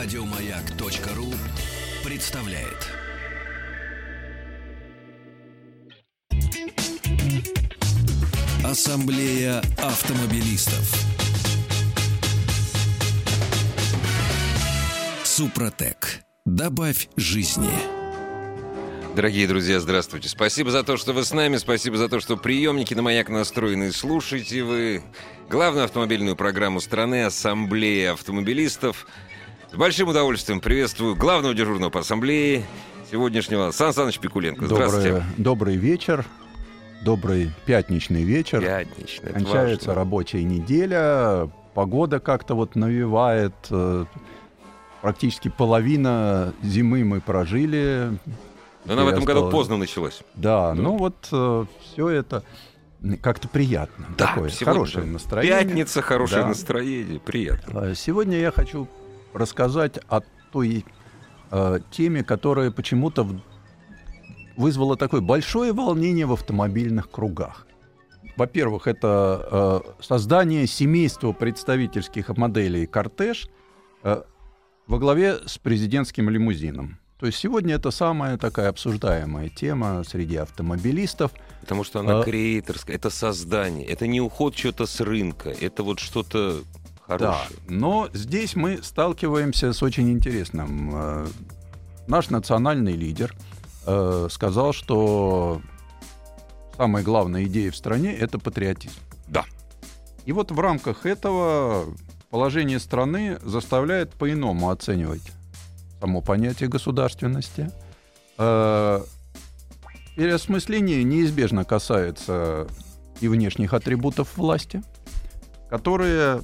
Радиомаяк.ру 0.00 1.34
представляет. 2.08 2.86
Ассамблея 8.64 9.58
автомобилистов. 9.76 10.94
Супротек. 15.24 16.20
Добавь 16.44 17.08
жизни. 17.16 17.68
Дорогие 19.16 19.48
друзья, 19.48 19.80
здравствуйте. 19.80 20.28
Спасибо 20.28 20.70
за 20.70 20.84
то, 20.84 20.96
что 20.96 21.12
вы 21.12 21.24
с 21.24 21.32
нами. 21.32 21.56
Спасибо 21.56 21.96
за 21.96 22.08
то, 22.08 22.20
что 22.20 22.36
приемники 22.36 22.94
на 22.94 23.02
маяк 23.02 23.30
настроены. 23.30 23.90
Слушайте 23.90 24.62
вы 24.62 25.02
главную 25.50 25.86
автомобильную 25.86 26.36
программу 26.36 26.80
страны 26.80 27.24
«Ассамблея 27.24 28.12
автомобилистов». 28.12 29.04
С 29.70 29.74
большим 29.76 30.08
удовольствием 30.08 30.60
приветствую 30.60 31.14
главного 31.16 31.54
дежурного 31.54 31.90
по 31.90 32.00
ассамблее 32.00 32.64
сегодняшнего 33.10 33.70
Сан 33.70 33.92
Саныч 33.92 34.18
Пикуленко. 34.18 34.66
Здравствуйте. 34.66 35.08
Добрый, 35.10 35.24
добрый 35.36 35.76
вечер. 35.76 36.24
Добрый 37.04 37.50
пятничный 37.66 38.22
вечер. 38.24 38.60
Пятничный. 38.60 39.32
Кончается 39.32 39.88
важно. 39.88 39.94
рабочая 39.94 40.42
неделя. 40.42 41.50
Погода 41.74 42.18
как-то 42.18 42.54
вот 42.54 42.74
навевает. 42.76 43.54
э, 43.70 44.04
Практически 45.00 45.48
половина 45.48 46.52
зимы 46.62 47.04
мы 47.04 47.20
прожили. 47.20 48.18
Но 48.84 48.94
она 48.94 49.04
в 49.04 49.08
этом 49.08 49.24
году 49.24 49.48
поздно 49.50 49.76
началась. 49.76 50.22
Да, 50.34 50.70
Да. 50.70 50.74
ну 50.82 50.96
вот 50.96 51.14
все 51.26 52.08
это 52.08 52.42
как-то 53.22 53.46
приятно. 53.46 54.06
Да, 54.18 54.26
Такое 54.28 54.50
сегодня 54.50 54.72
хорошее 54.72 55.06
настроение. 55.06 55.58
Пятница, 55.60 56.02
хорошее 56.02 56.42
Да. 56.42 56.48
настроение. 56.48 57.20
Приятно. 57.20 57.78
Э, 57.90 57.94
Сегодня 57.94 58.38
я 58.38 58.50
хочу 58.50 58.88
рассказать 59.32 59.98
о 60.08 60.20
той 60.52 60.84
э, 61.50 61.78
теме, 61.90 62.24
которая 62.24 62.70
почему-то 62.70 63.26
вызвала 64.56 64.96
такое 64.96 65.20
большое 65.20 65.72
волнение 65.72 66.26
в 66.26 66.32
автомобильных 66.32 67.10
кругах. 67.10 67.66
Во-первых, 68.36 68.86
это 68.86 69.82
э, 69.98 70.02
создание 70.02 70.66
семейства 70.66 71.32
представительских 71.32 72.28
моделей 72.36 72.86
«Кортеж» 72.86 73.48
э, 74.02 74.22
во 74.86 74.98
главе 74.98 75.38
с 75.46 75.58
президентским 75.58 76.30
лимузином. 76.30 76.98
То 77.18 77.26
есть 77.26 77.38
сегодня 77.38 77.74
это 77.74 77.90
самая 77.90 78.38
такая 78.38 78.68
обсуждаемая 78.68 79.48
тема 79.48 80.04
среди 80.04 80.36
автомобилистов. 80.36 81.32
Потому 81.60 81.82
что 81.82 82.00
она 82.00 82.20
А- 82.20 82.22
креаторская, 82.22 82.94
это 82.96 83.10
создание, 83.10 83.84
это 83.86 84.06
не 84.06 84.20
уход 84.20 84.54
чего-то 84.54 84.86
с 84.86 85.00
рынка, 85.00 85.50
это 85.50 85.82
вот 85.82 85.98
что-то 85.98 86.62
Да, 87.08 87.16
хорошее. 87.16 87.58
но 87.68 88.08
здесь 88.12 88.54
мы 88.56 88.82
сталкиваемся 88.82 89.72
с 89.72 89.82
очень 89.82 90.10
интересным. 90.10 90.90
Э, 90.94 91.26
Наш 92.06 92.30
национальный 92.30 92.94
лидер 92.94 93.34
э, 93.86 94.28
сказал, 94.30 94.72
что 94.72 95.60
самая 96.76 97.02
главная 97.04 97.44
идея 97.44 97.70
в 97.70 97.76
стране— 97.76 98.14
это 98.18 98.38
патриотизм. 98.38 98.94
Да. 99.26 99.44
И 100.24 100.32
вот 100.32 100.50
в 100.50 100.58
рамках 100.58 101.04
этого 101.04 101.84
положение 102.30 102.78
страны 102.78 103.38
заставляет 103.42 104.12
по-иному 104.14 104.70
оценивать 104.70 105.32
само 106.00 106.22
понятие 106.22 106.68
государственности. 106.70 107.70
Э, 108.38 109.00
Переосмысление 110.16 111.04
неизбежно 111.04 111.64
касается 111.64 112.66
и 113.20 113.28
внешних 113.28 113.72
атрибутов 113.72 114.36
власти, 114.36 114.82
которые 115.70 116.40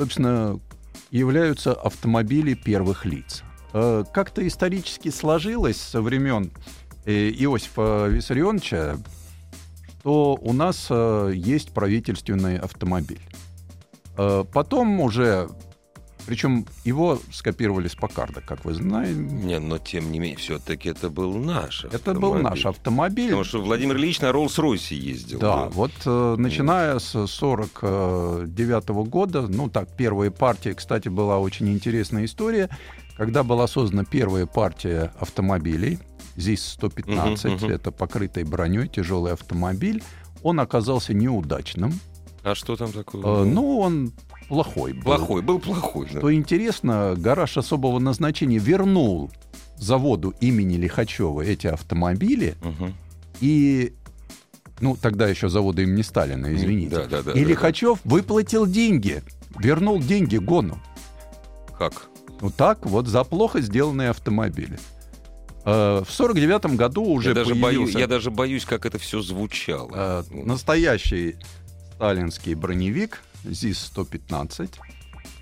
собственно, 0.00 0.58
являются 1.10 1.74
автомобили 1.74 2.54
первых 2.54 3.04
лиц. 3.04 3.42
Э, 3.74 4.02
Как-то 4.14 4.46
исторически 4.46 5.10
сложилось 5.10 5.76
со 5.76 6.00
времен 6.00 6.52
э, 7.04 7.28
Иосифа 7.28 8.06
Виссарионовича, 8.06 8.96
что 10.00 10.38
у 10.40 10.54
нас 10.54 10.86
э, 10.88 11.32
есть 11.34 11.72
правительственный 11.72 12.56
автомобиль. 12.58 13.20
Потом 14.52 15.00
уже, 15.00 15.48
причем 16.26 16.66
его 16.84 17.18
скопировали 17.32 17.88
с 17.88 17.94
Покарда, 17.94 18.40
как 18.40 18.64
вы 18.64 18.74
знаете. 18.74 19.14
Не, 19.18 19.58
но 19.58 19.78
тем 19.78 20.10
не 20.12 20.18
менее, 20.18 20.36
все-таки 20.36 20.88
это 20.90 21.10
был 21.10 21.34
наш 21.34 21.84
Это 21.84 22.14
был 22.14 22.34
автомобиль. 22.34 22.42
наш 22.42 22.66
автомобиль. 22.66 23.26
Потому 23.28 23.44
что 23.44 23.60
Владимир 23.62 23.96
Ильич 23.96 24.20
на 24.20 24.30
Роллс-Ройсе 24.30 24.94
ездил. 24.94 25.38
Да, 25.38 25.66
вот 25.70 25.92
э, 26.06 26.34
начиная 26.38 26.98
с 26.98 27.26
49 27.26 28.88
года, 29.08 29.42
ну 29.48 29.68
так, 29.68 29.88
первая 29.96 30.30
партия, 30.30 30.74
кстати, 30.74 31.08
была 31.08 31.38
очень 31.38 31.68
интересная 31.72 32.24
история, 32.24 32.68
когда 33.16 33.42
была 33.42 33.66
создана 33.66 34.04
первая 34.04 34.46
партия 34.46 35.12
автомобилей, 35.18 35.98
ЗИС-115, 36.36 37.46
Мгм, 37.48 37.54
мгм. 37.56 37.70
это 37.70 37.90
покрытый 37.90 38.44
броней 38.44 38.88
тяжелый 38.88 39.32
автомобиль, 39.32 40.02
он 40.42 40.60
оказался 40.60 41.12
неудачным, 41.12 41.92
А 42.42 42.54
что 42.54 42.76
там 42.76 42.90
такое? 42.92 43.42
Э, 43.42 43.44
ну, 43.44 43.78
он 43.78 44.12
плохой 44.50 44.92
был. 44.92 45.02
плохой, 45.02 45.40
был 45.42 45.58
плохой. 45.58 46.08
да. 46.12 46.18
Что 46.18 46.34
интересно, 46.34 47.14
гараж 47.16 47.56
особого 47.56 47.98
назначения 47.98 48.58
вернул 48.58 49.30
заводу 49.76 50.34
имени 50.42 50.76
Лихачева 50.76 51.40
эти 51.40 51.68
автомобили, 51.68 52.54
Мгм. 52.62 52.94
и, 53.40 53.94
ну, 54.80 54.96
тогда 55.00 55.26
еще 55.28 55.48
завода 55.48 55.80
имени 55.82 56.02
Сталина, 56.02 56.54
извините. 56.54 56.96
Да, 56.96 57.06
да, 57.06 57.22
да. 57.22 57.32
И 57.32 57.42
да, 57.44 57.48
Лихачев 57.50 57.98
выплатил 58.04 58.66
деньги, 58.66 59.22
вернул 59.58 59.98
деньги 60.00 60.36
Гону. 60.36 60.74
да. 61.70 61.74
Как? 61.78 62.08
Ну 62.42 62.50
так 62.50 62.84
вот 62.86 63.06
за 63.06 63.24
плохо 63.24 63.60
сделанные 63.62 64.10
автомобили. 64.10 64.78
Э, 65.64 66.02
В 66.06 66.10
сорок 66.10 66.36
девятом 66.36 66.76
году 66.76 67.04
уже 67.04 67.30
я, 67.30 67.34
даже 67.34 67.54
боюсь, 67.54 67.94
я 67.94 68.06
даже 68.06 68.30
боюсь, 68.30 68.64
как 68.64 68.84
это 68.86 68.98
все 68.98 69.20
звучало. 69.22 69.90
э, 69.94 70.22
Ну, 70.30 70.44
настоящий 70.46 71.36
сталинский 71.94 72.54
броневик 72.54 73.22
ЗИС-115. 73.44 74.70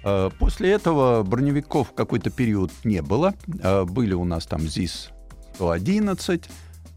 Э, 0.05 0.31
После 0.39 0.71
этого 0.71 1.23
броневиков 1.23 1.93
какой-то 1.95 2.31
период 2.31 2.71
не 2.85 3.03
было. 3.03 3.35
Э, 3.63 3.85
Были 3.85 4.15
у 4.15 4.25
нас 4.25 4.47
там 4.47 4.61
ЗИС-111. 4.63 6.45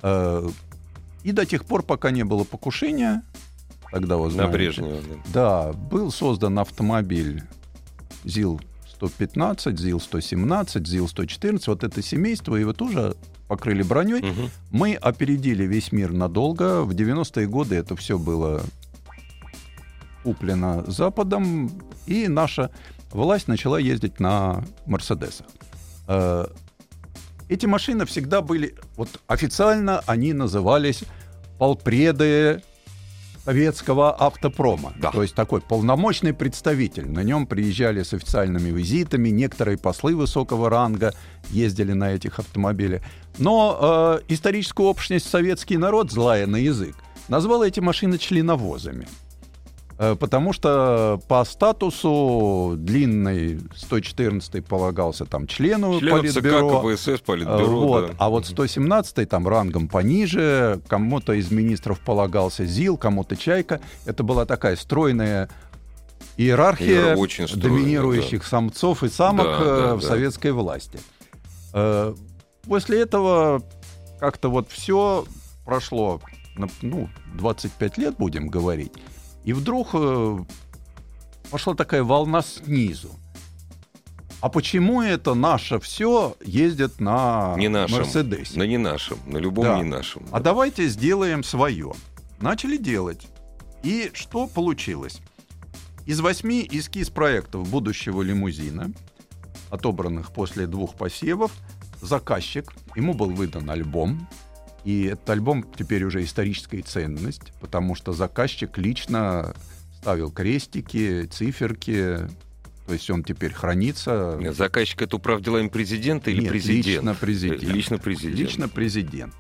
э, 0.04 0.50
И 1.24 1.32
до 1.32 1.46
тех 1.46 1.66
пор, 1.66 1.84
пока 1.84 2.12
не 2.12 2.24
было 2.24 2.44
покушения, 2.44 3.24
тогда 3.92 4.18
вы 4.18 4.32
на 4.34 4.48
Брежнева. 4.48 5.02
да. 5.34 5.74
Был 5.74 6.12
создан 6.12 6.58
автомобиль 6.60 7.44
ЗИЛ-115, 8.26 9.76
ЗИЛ-117, 9.78 10.86
ЗИЛ-114. 10.86 11.64
Вот 11.68 11.84
это 11.84 12.02
семейство, 12.02 12.56
его 12.56 12.74
тоже 12.74 13.16
покрыли 13.48 13.84
броней. 13.84 14.22
Мгм. 14.22 14.50
Мы 14.72 14.94
опередили 14.96 15.66
весь 15.66 15.92
мир 15.92 16.14
надолго. 16.14 16.84
В 16.84 16.92
90-е 16.94 17.48
годы 17.48 17.76
это 17.76 17.96
все 17.96 18.18
было 18.18 18.62
куплено 20.24 20.84
Западом, 20.88 21.72
и 22.06 22.28
наша 22.28 22.72
власть 23.12 23.48
начала 23.48 23.78
ездить 23.78 24.20
на 24.20 24.64
Мерседесах. 24.86 25.48
Э, 26.08 26.46
Эти 27.50 27.66
машины 27.66 28.06
всегда 28.06 28.42
были, 28.42 28.76
вот 28.96 29.10
официально 29.28 30.00
они 30.08 30.34
назывались 30.34 31.04
полпреды 31.58 32.62
советского 33.44 34.16
автопрома. 34.16 34.94
Да. 35.02 35.12
То 35.12 35.24
есть 35.24 35.36
такой 35.36 35.62
полномочный 35.62 36.34
представитель. 36.34 37.10
На 37.10 37.24
нем 37.24 37.48
приезжали 37.48 38.04
с 38.04 38.14
официальными 38.14 38.70
визитами, 38.70 39.30
некоторые 39.30 39.78
послы 39.78 40.16
высокого 40.16 40.70
ранга 40.70 41.14
ездили 41.50 41.94
на 41.94 42.12
этих 42.12 42.40
автомобилях. 42.40 43.02
Но 43.38 44.22
э, 44.28 44.34
историческую 44.34 44.88
общность 44.88 45.28
советский 45.30 45.78
народ, 45.78 46.12
злая 46.12 46.48
на 46.48 46.58
язык, 46.58 46.96
назвал 47.28 47.64
эти 47.64 47.80
машины 47.80 48.18
членовозами. 48.18 49.08
Э, 50.04 50.16
Потому 50.16 50.52
что 50.52 51.22
по 51.28 51.44
статусу 51.46 52.74
длинный 52.76 53.60
114 53.76 54.66
полагался 54.66 55.26
там 55.26 55.46
члену 55.46 56.00
Членов 56.00 56.26
ЦК 56.26 56.34
политбюро. 56.42 56.80
КПСС, 56.82 57.08
Э, 57.08 57.18
Политбюро. 57.24 57.82
Вот. 57.88 58.08
да. 58.08 58.14
А 58.18 58.30
вот 58.30 58.48
117 58.48 59.30
там 59.30 59.48
рангом 59.48 59.88
пониже, 59.88 60.82
кому-то 60.88 61.34
из 61.34 61.52
министров 61.52 62.00
полагался 62.00 62.66
ЗИЛ, 62.66 62.98
кому-то 62.98 63.36
Чайка. 63.36 63.80
Это 64.06 64.24
была 64.24 64.46
такая 64.46 64.76
стройная 64.76 65.50
иерархия 66.36 67.14
Иер- 67.14 67.18
очень 67.18 67.48
стройная, 67.48 67.70
доминирующих 67.70 68.44
самцов 68.44 69.04
и 69.04 69.10
самок 69.10 69.46
Да, 69.46 69.60
э, 69.62 69.82
да, 69.90 69.96
в 69.98 70.02
да. 70.02 70.08
советской 70.08 70.52
власти. 70.52 71.00
После 72.68 73.02
этого 73.02 73.62
как-то 74.20 74.50
вот 74.50 74.70
все 74.72 75.26
прошло, 75.66 76.22
ну, 76.82 77.08
25 77.36 77.98
лет, 77.98 78.16
будем 78.18 78.48
говорить, 78.48 78.92
и 79.44 79.54
вдруг 79.54 79.90
э, 79.94 80.40
пошла 81.50 81.74
такая 81.76 82.04
волна 82.04 82.42
снизу. 82.42 83.12
А 84.42 84.50
почему 84.50 85.02
это 85.04 85.36
наше 85.36 85.80
все 85.80 86.36
ездит 86.44 87.00
на 87.00 87.54
Не 87.58 87.68
нашем. 87.70 87.98
Мерседесе? 88.00 88.58
На 88.58 88.64
не 88.64 88.78
нашем, 88.78 89.20
на 89.28 89.38
любом 89.38 89.66
Да. 89.66 89.78
не 89.78 89.84
нашем. 89.84 90.26
А 90.32 90.40
давайте 90.40 90.88
сделаем 90.88 91.44
свое. 91.44 91.94
Начали 92.40 92.78
делать. 92.78 93.28
И 93.84 94.10
что 94.14 94.48
получилось? 94.48 95.20
Из 96.08 96.20
восьми 96.20 96.68
эскиз 96.72 97.12
проектов 97.12 97.70
будущего 97.70 98.24
лимузина, 98.24 98.92
отобранных 99.70 100.32
после 100.32 100.66
двух 100.66 100.96
посевов, 100.96 101.52
заказчик, 102.02 102.74
ему 102.96 103.14
был 103.14 103.30
выдан 103.30 103.70
альбом, 103.70 104.28
и 104.84 105.06
этот 105.06 105.30
альбом 105.30 105.66
теперь 105.78 106.04
уже 106.04 106.24
историческая 106.24 106.82
ценность, 106.82 107.54
потому 107.60 107.96
что 107.96 108.14
заказчик 108.14 108.78
лично 108.78 109.54
ставил 109.98 110.32
крестики, 110.32 111.26
циферки, 111.26 112.18
то 112.88 112.94
есть 112.94 113.10
он 113.10 113.24
теперь 113.24 113.54
хранится. 113.54 114.40
Заказчик 114.54 115.04
это 115.04 115.18
управ 115.18 115.42
делами 115.42 115.68
президента 115.68 116.32
или 116.32 116.42
Нет, 116.42 116.50
президент? 116.50 116.86
лично 116.88 117.16
президент. 117.16 117.64
Лично 117.64 117.98
президент. 117.98 118.40
Лично 118.40 118.68
президент. 118.70 119.34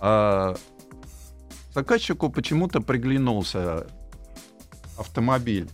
А 0.00 0.56
заказчику 1.74 2.30
почему-то 2.30 2.80
приглянулся 2.80 3.86
автомобиль 4.96 5.68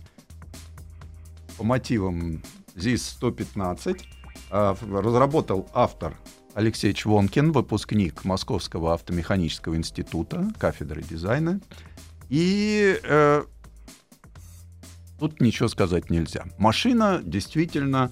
по 1.57 1.63
мотивам 1.63 2.41
ЗИС-115. 2.75 4.01
А, 4.49 4.75
разработал 4.81 5.69
автор 5.73 6.17
Алексей 6.53 6.93
Чвонкин, 6.93 7.51
выпускник 7.51 8.23
Московского 8.25 8.93
автомеханического 8.93 9.75
института, 9.75 10.51
кафедры 10.59 11.01
дизайна. 11.01 11.59
И 12.29 12.99
э, 13.03 13.43
тут 15.19 15.41
ничего 15.41 15.67
сказать 15.67 16.09
нельзя. 16.09 16.45
Машина 16.57 17.21
действительно 17.23 18.11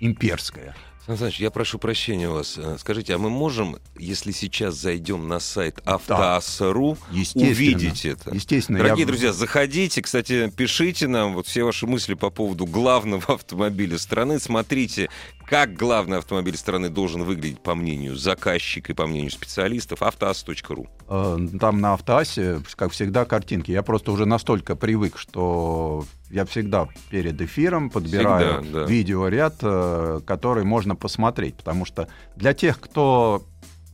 имперская. 0.00 0.74
Сан 1.06 1.18
Саныч, 1.18 1.40
я 1.40 1.50
прошу 1.50 1.78
прощения 1.80 2.28
у 2.28 2.34
вас. 2.34 2.54
Э, 2.56 2.76
Скажите, 2.78 3.14
а 3.14 3.18
мы 3.18 3.28
можем, 3.28 3.76
если 3.98 4.30
сейчас 4.30 4.76
зайдем 4.76 5.26
на 5.26 5.40
сайт 5.40 5.80
автоас.ру, 5.84 6.96
Естественно. 7.10 7.50
увидеть 7.50 8.04
это? 8.06 8.32
Естественно. 8.32 8.78
Дорогие 8.78 9.00
я- 9.00 9.06
друзья, 9.06 9.32
заходите, 9.32 10.00
кстати, 10.00 10.48
пишите 10.56 11.08
нам 11.08 11.34
вот 11.34 11.48
все 11.48 11.64
ваши 11.64 11.88
мысли 11.88 12.14
по 12.14 12.30
поводу 12.30 12.66
главного 12.66 13.24
автомобиля 13.34 13.98
страны. 13.98 14.38
Смотрите, 14.38 15.10
как 15.46 15.74
главный 15.74 16.18
автомобиль 16.18 16.56
страны 16.56 16.88
должен 16.88 17.24
выглядеть 17.24 17.60
по 17.60 17.74
мнению 17.74 18.14
заказчика 18.16 18.92
и 18.92 18.94
по 18.94 19.08
мнению 19.08 19.32
специалистов. 19.32 20.02
автоас.ру. 20.02 20.86
Э, 21.08 21.38
Там 21.60 21.80
на 21.80 21.94
автоасе, 21.94 22.62
как 22.76 22.92
всегда, 22.92 23.24
картинки. 23.24 23.72
Я 23.72 23.82
просто 23.82 24.12
уже 24.12 24.24
настолько 24.24 24.76
привык, 24.76 25.18
что 25.18 26.04
я 26.32 26.44
всегда 26.46 26.88
перед 27.10 27.40
эфиром 27.40 27.90
подбираю 27.90 28.62
Всегда, 28.62 28.80
да. 28.80 28.86
видеоряд, 28.86 29.56
э, 29.62 30.20
который 30.26 30.64
можно 30.64 30.96
посмотреть. 30.96 31.54
Потому 31.56 31.84
что 31.84 32.08
для 32.36 32.54
тех, 32.54 32.80
кто 32.80 33.44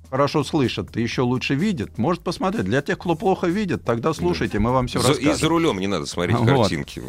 хорошо 0.08 0.44
слышит 0.44 0.96
и 0.96 1.02
еще 1.02 1.22
лучше 1.22 1.54
видит, 1.54 1.98
может 1.98 2.22
посмотреть. 2.22 2.64
Для 2.64 2.80
тех, 2.80 2.98
кто 2.98 3.14
плохо 3.16 3.48
видит, 3.48 3.84
тогда 3.84 4.14
слушайте, 4.14 4.58
мы 4.58 4.70
вам 4.72 4.86
все 4.86 5.00
За- 5.00 5.12
И 5.12 5.24
за 5.24 5.28
расскажем. 5.30 5.48
рулем 5.50 5.78
не 5.80 5.86
надо 5.88 6.06
смотреть 6.06 6.38
Вот. 6.38 6.46
картинки. 6.48 7.02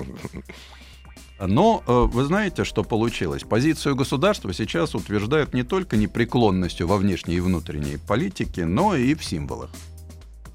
Но 1.40 1.84
э, 1.88 1.94
вы 2.12 2.26
знаете, 2.26 2.66
что 2.66 2.84
получилось? 2.84 3.44
Позицию 3.44 3.96
государства 3.96 4.52
сейчас 4.54 4.94
утверждают 4.94 5.54
не 5.54 5.64
только 5.64 5.96
непреклонностью 5.96 6.86
во 6.88 6.98
внешней 6.98 7.36
и 7.36 7.40
внутренней 7.40 7.98
политике, 7.98 8.66
но 8.66 8.94
и 8.96 9.14
в 9.16 9.24
символах. 9.24 9.70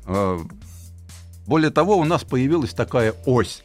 Э, 0.06 0.38
Более 1.46 1.70
того, 1.70 1.96
у 1.96 2.04
нас 2.04 2.24
появилась 2.24 2.74
такая 2.74 3.14
ось. 3.24 3.62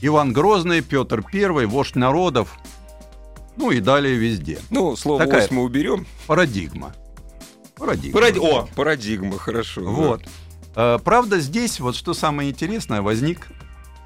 Иван 0.00 0.32
Грозный, 0.32 0.80
Петр 0.80 1.24
I, 1.32 1.66
вождь 1.66 1.96
народов, 1.96 2.56
ну 3.56 3.70
и 3.70 3.80
далее 3.80 4.14
везде. 4.16 4.58
Ну, 4.70 4.94
слово 4.96 5.24
Такая- 5.26 5.44
«ось» 5.44 5.50
мы 5.50 5.62
уберем. 5.62 6.06
Парадигма. 6.26 6.94
Парадигма. 7.76 8.20
Паради- 8.20 8.38
О, 8.40 8.68
парадигма, 8.76 9.38
хорошо. 9.38 9.82
да. 9.82 9.88
Вот. 9.90 10.22
Э, 10.76 10.98
Правда, 11.02 11.40
здесь 11.40 11.80
вот 11.80 11.96
что 11.96 12.14
самое 12.14 12.50
интересное, 12.50 13.02
возник 13.02 13.48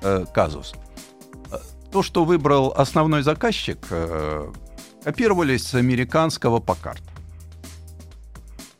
э, 0.02 0.24
казус. 0.32 0.74
Э, 1.50 1.58
То, 1.90 2.02
что 2.02 2.24
выбрал 2.24 2.72
основной 2.76 3.22
заказчик, 3.22 3.78
э, 3.90 4.50
копировались 5.04 5.66
с 5.66 5.74
американского 5.74 6.58
Покарт. 6.60 7.02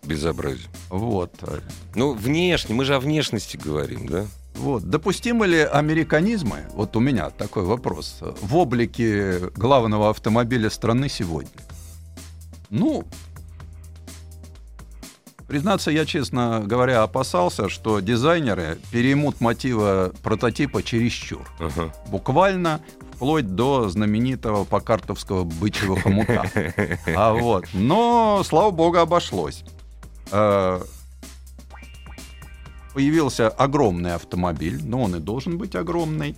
Безобразие. 0.03 0.69
Вот. 0.89 1.33
Ну, 1.95 2.13
внешне, 2.15 2.75
мы 2.75 2.85
же 2.85 2.95
о 2.97 3.01
внешности 3.01 3.57
говорим, 3.57 4.07
да? 4.09 4.27
Вот. 4.55 4.85
Допустимы 4.85 5.47
ли 5.47 5.61
американизмы, 5.61 6.65
вот 6.75 6.97
у 6.97 7.01
меня 7.01 7.31
такой 7.31 7.65
вопрос, 7.65 8.19
э, 8.21 8.33
в 8.41 8.57
облике 8.57 9.51
главного 9.57 10.11
автомобиля 10.11 10.71
страны 10.71 11.09
сегодня? 11.09 11.51
Ну, 12.71 13.05
признаться, 15.47 15.91
я, 15.91 16.07
честно 16.07 16.63
говоря, 16.65 17.03
опасался, 17.03 17.69
что 17.69 18.01
дизайнеры 18.01 18.79
переймут 18.91 19.41
мотива 19.41 20.13
прототипа 20.23 20.83
чересчур. 20.83 21.47
Ага. 21.59 21.93
буквально 22.09 22.81
вплоть 23.15 23.55
до 23.55 23.89
знаменитого 23.89 24.65
покартовского 24.65 25.45
бычьего 25.45 26.01
хомута. 26.01 26.51
А 27.15 27.33
вот. 27.33 27.67
Но, 27.73 28.43
слава 28.45 28.71
богу, 28.71 28.99
обошлось. 28.99 29.63
Появился 32.95 33.49
огромный 33.49 34.15
автомобиль, 34.15 34.81
но 34.85 35.03
он 35.03 35.17
и 35.17 35.19
должен 35.19 35.59
быть 35.59 35.75
огромный. 35.75 36.37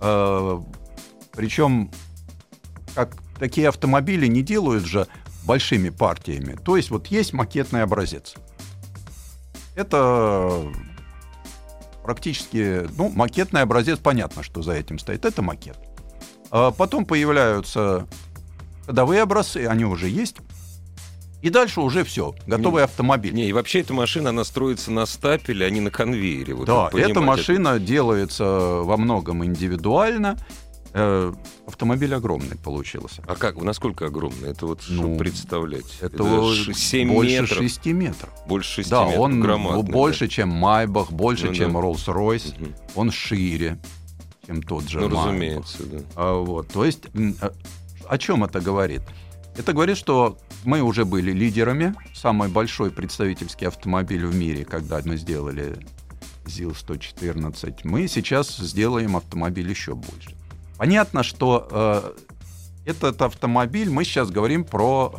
Э, 0.00 0.60
Причем, 1.32 1.90
как 2.94 3.16
такие 3.38 3.68
автомобили 3.68 4.26
не 4.26 4.42
делают 4.42 4.84
же 4.84 5.06
большими 5.44 5.88
партиями. 5.88 6.56
То 6.62 6.76
есть 6.76 6.90
вот 6.90 7.08
есть 7.08 7.32
макетный 7.32 7.82
образец. 7.82 8.34
Это 9.74 10.62
практически, 12.02 12.86
ну, 12.96 13.08
макетный 13.10 13.62
образец, 13.62 13.98
понятно, 13.98 14.42
что 14.42 14.62
за 14.62 14.72
этим 14.72 14.98
стоит. 14.98 15.24
Это 15.24 15.42
макет. 15.42 15.78
А 16.50 16.70
потом 16.70 17.04
появляются 17.04 18.06
ходовые 18.86 19.22
образцы, 19.22 19.66
они 19.66 19.84
уже 19.84 20.08
есть. 20.08 20.38
И 21.42 21.48
дальше 21.50 21.80
уже 21.80 22.04
все, 22.04 22.34
готовый 22.46 22.84
автомобиль. 22.84 23.32
Не, 23.32 23.48
и 23.48 23.52
вообще 23.52 23.80
эта 23.80 23.94
машина, 23.94 24.28
она 24.30 24.44
строится 24.44 24.90
на 24.90 25.06
стапеле, 25.06 25.64
а 25.66 25.70
не 25.70 25.80
на 25.80 25.90
конвейере. 25.90 26.52
Вот 26.54 26.66
да, 26.66 26.88
эта 26.92 27.10
это. 27.12 27.20
машина 27.22 27.78
делается 27.78 28.44
во 28.44 28.96
многом 28.98 29.42
индивидуально. 29.44 30.36
Э, 30.92 31.32
автомобиль 31.68 32.12
огромный 32.14 32.56
получился. 32.56 33.22
А 33.28 33.36
как, 33.36 33.62
насколько 33.62 34.06
огромно? 34.06 34.44
Это 34.46 34.66
вот 34.66 34.82
Ну, 34.88 35.02
чтобы 35.02 35.16
представлять. 35.18 35.86
Это, 36.00 36.52
ш- 36.52 36.74
7 36.74 37.08
больше 37.12 37.40
метров. 37.42 37.58
6 37.58 37.86
метров. 37.86 38.30
Больше 38.46 38.74
6 38.74 38.90
да, 38.90 39.04
метров. 39.04 39.20
он 39.20 39.40
Громадный, 39.40 39.82
да. 39.84 39.92
больше, 39.92 40.26
чем 40.28 40.48
Майбах, 40.48 41.12
больше, 41.12 41.46
Ну 41.46 41.54
чем 41.54 41.72
да. 41.74 41.78
Rolls-Royce. 41.78 42.60
Мгм. 42.60 42.74
Он 42.96 43.10
шире, 43.12 43.78
чем 44.46 44.62
тот 44.62 44.88
же 44.88 44.98
Ну, 44.98 45.08
Майбах. 45.08 45.26
разумеется, 45.26 45.82
да. 45.84 45.98
А, 46.16 46.34
вот, 46.42 46.66
то 46.68 46.84
есть, 46.84 47.04
а, 47.40 47.52
о 48.08 48.18
чем 48.18 48.42
это 48.42 48.60
говорит? 48.60 49.02
Это 49.60 49.74
говорит, 49.74 49.98
что 49.98 50.38
мы 50.64 50.80
уже 50.80 51.04
были 51.04 51.32
лидерами. 51.32 51.94
Самый 52.14 52.48
большой 52.48 52.90
представительский 52.90 53.66
автомобиль 53.66 54.24
в 54.24 54.34
мире, 54.34 54.64
когда 54.64 55.02
мы 55.04 55.18
сделали 55.18 55.76
ЗИЛ-114. 56.46 57.80
Мы 57.84 58.08
сейчас 58.08 58.56
сделаем 58.56 59.18
автомобиль 59.18 59.68
еще 59.68 59.94
больше. 59.94 60.34
Понятно, 60.78 61.22
что 61.22 61.68
э, 61.70 62.12
этот 62.86 63.20
автомобиль, 63.20 63.90
мы 63.90 64.04
сейчас 64.04 64.30
говорим 64.30 64.64
про 64.64 65.12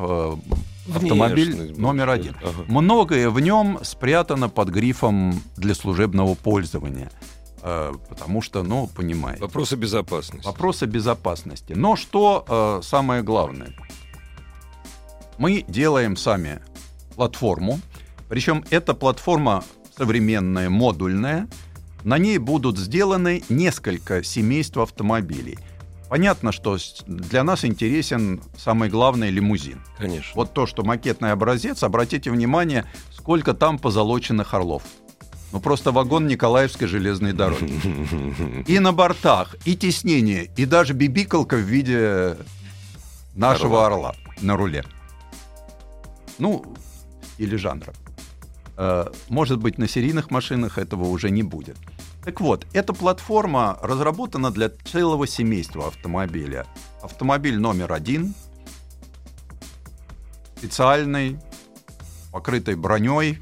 э, 0.88 0.92
автомобиль 0.96 1.54
Внешность, 1.54 1.80
номер 1.80 2.10
один. 2.10 2.36
Ага. 2.42 2.64
Многое 2.68 3.30
в 3.30 3.40
нем 3.40 3.78
спрятано 3.84 4.50
под 4.50 4.70
грифом 4.70 5.40
для 5.56 5.76
служебного 5.76 6.34
пользования. 6.34 7.12
Э, 7.62 7.94
потому 8.10 8.42
что, 8.42 8.64
ну, 8.64 8.88
понимаете. 8.88 9.44
Вопросы 9.44 9.76
безопасности. 9.76 10.48
Вопросы 10.48 10.88
безопасности. 10.88 11.74
Но 11.74 11.96
что 11.96 12.44
э, 12.48 12.84
самое 12.84 13.22
главное? 13.22 13.76
Мы 15.42 15.66
делаем 15.68 16.18
сами 16.18 16.60
платформу. 17.16 17.80
Причем 18.30 18.64
эта 18.70 18.94
платформа 18.94 19.64
современная, 19.98 20.70
модульная. 20.70 21.48
На 22.04 22.20
ней 22.20 22.38
будут 22.38 22.78
сделаны 22.78 23.42
несколько 23.50 24.22
семейств 24.22 24.78
автомобилей. 24.78 25.58
Понятно, 26.10 26.52
что 26.52 26.78
для 27.08 27.44
нас 27.44 27.66
интересен 27.66 28.40
самый 28.56 28.90
главный 28.90 29.32
лимузин. 29.32 29.82
Конечно. 29.98 30.32
Вот 30.36 30.54
то, 30.54 30.68
что 30.68 30.84
макетный 30.84 31.32
образец, 31.32 31.82
обратите 31.82 32.30
внимание, 32.30 32.86
сколько 33.10 33.56
там 33.56 33.80
позолоченных 33.80 34.54
орлов. 34.54 34.84
Ну 35.52 35.60
просто 35.60 35.92
вагон 35.92 36.28
Николаевской 36.28 36.88
железной 36.88 37.34
дороги. 37.34 38.64
И 38.72 38.78
на 38.78 38.94
бортах, 38.94 39.56
и 39.66 39.76
теснение, 39.76 40.52
и 40.56 40.66
даже 40.66 40.94
бибикалка 40.94 41.56
в 41.56 41.62
виде 41.62 42.38
нашего 43.34 43.88
орла, 43.88 44.14
на 44.40 44.56
руле. 44.56 44.86
Ну, 46.42 46.66
или 47.38 47.56
жанра. 47.56 47.94
Э, 48.76 49.06
Может 49.30 49.60
быть, 49.60 49.78
на 49.78 49.88
серийных 49.88 50.32
машинах 50.32 50.80
этого 50.80 51.06
уже 51.06 51.30
не 51.30 51.44
будет. 51.44 51.78
Так 52.26 52.42
вот, 52.42 52.66
эта 52.74 52.94
платформа 52.94 53.78
разработана 53.84 54.50
для 54.50 54.70
целого 54.70 55.28
семейства 55.28 55.88
автомобиля. 55.88 56.66
Автомобиль 57.04 57.60
номер 57.60 57.94
один, 57.94 58.34
специальный, 60.58 61.38
покрытый 62.32 62.74
броней, 62.74 63.38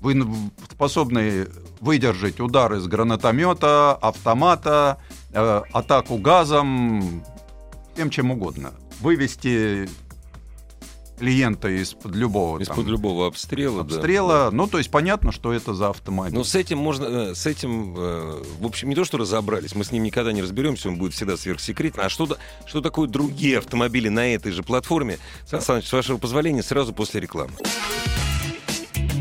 вы 0.00 0.24
способны 0.70 1.48
выдержать 1.80 2.38
удары 2.38 2.78
с 2.78 2.86
гранатомета, 2.86 3.94
автомата, 3.94 4.98
э, 5.32 5.62
атаку 5.72 6.18
газом, 6.18 7.24
всем 7.94 8.10
чем 8.10 8.30
угодно. 8.30 8.70
Вывести 9.00 9.88
клиента 11.22 11.68
из-под 11.68 12.16
любого 12.16 12.58
там, 12.58 12.62
Из-под 12.74 12.86
любого 12.88 13.28
обстрела, 13.28 13.84
да. 13.84 13.94
обстрела. 13.94 14.50
Ну, 14.52 14.66
то 14.66 14.78
есть 14.78 14.90
понятно, 14.90 15.30
что 15.30 15.52
это 15.52 15.72
за 15.72 15.90
автомобиль. 15.90 16.34
Но 16.36 16.42
с 16.42 16.56
этим 16.56 16.78
можно, 16.78 17.04
э, 17.30 17.34
с 17.36 17.46
этим, 17.46 17.94
э, 17.96 18.42
в 18.58 18.66
общем, 18.66 18.88
не 18.88 18.96
то, 18.96 19.04
что 19.04 19.18
разобрались, 19.18 19.76
мы 19.76 19.84
с 19.84 19.92
ним 19.92 20.02
никогда 20.02 20.32
не 20.32 20.42
разберемся, 20.42 20.88
он 20.88 20.96
будет 20.98 21.14
всегда 21.14 21.36
сверхсекретно. 21.36 22.02
А 22.02 22.08
что, 22.08 22.26
да- 22.26 22.38
что 22.66 22.80
такое 22.80 23.06
другие 23.06 23.58
автомобили 23.58 24.08
на 24.08 24.34
этой 24.34 24.50
же 24.50 24.64
платформе? 24.64 25.20
Сан 25.46 25.60
Саныч, 25.60 25.86
с 25.86 25.92
вашего 25.92 26.18
позволения, 26.18 26.64
сразу 26.64 26.92
после 26.92 27.20
рекламы. 27.20 27.52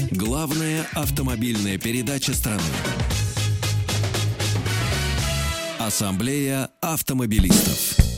Главная 0.09 0.87
автомобильная 0.93 1.77
передача 1.77 2.33
страны. 2.33 2.63
Ассамблея 5.77 6.69
автомобилистов. 6.81 8.10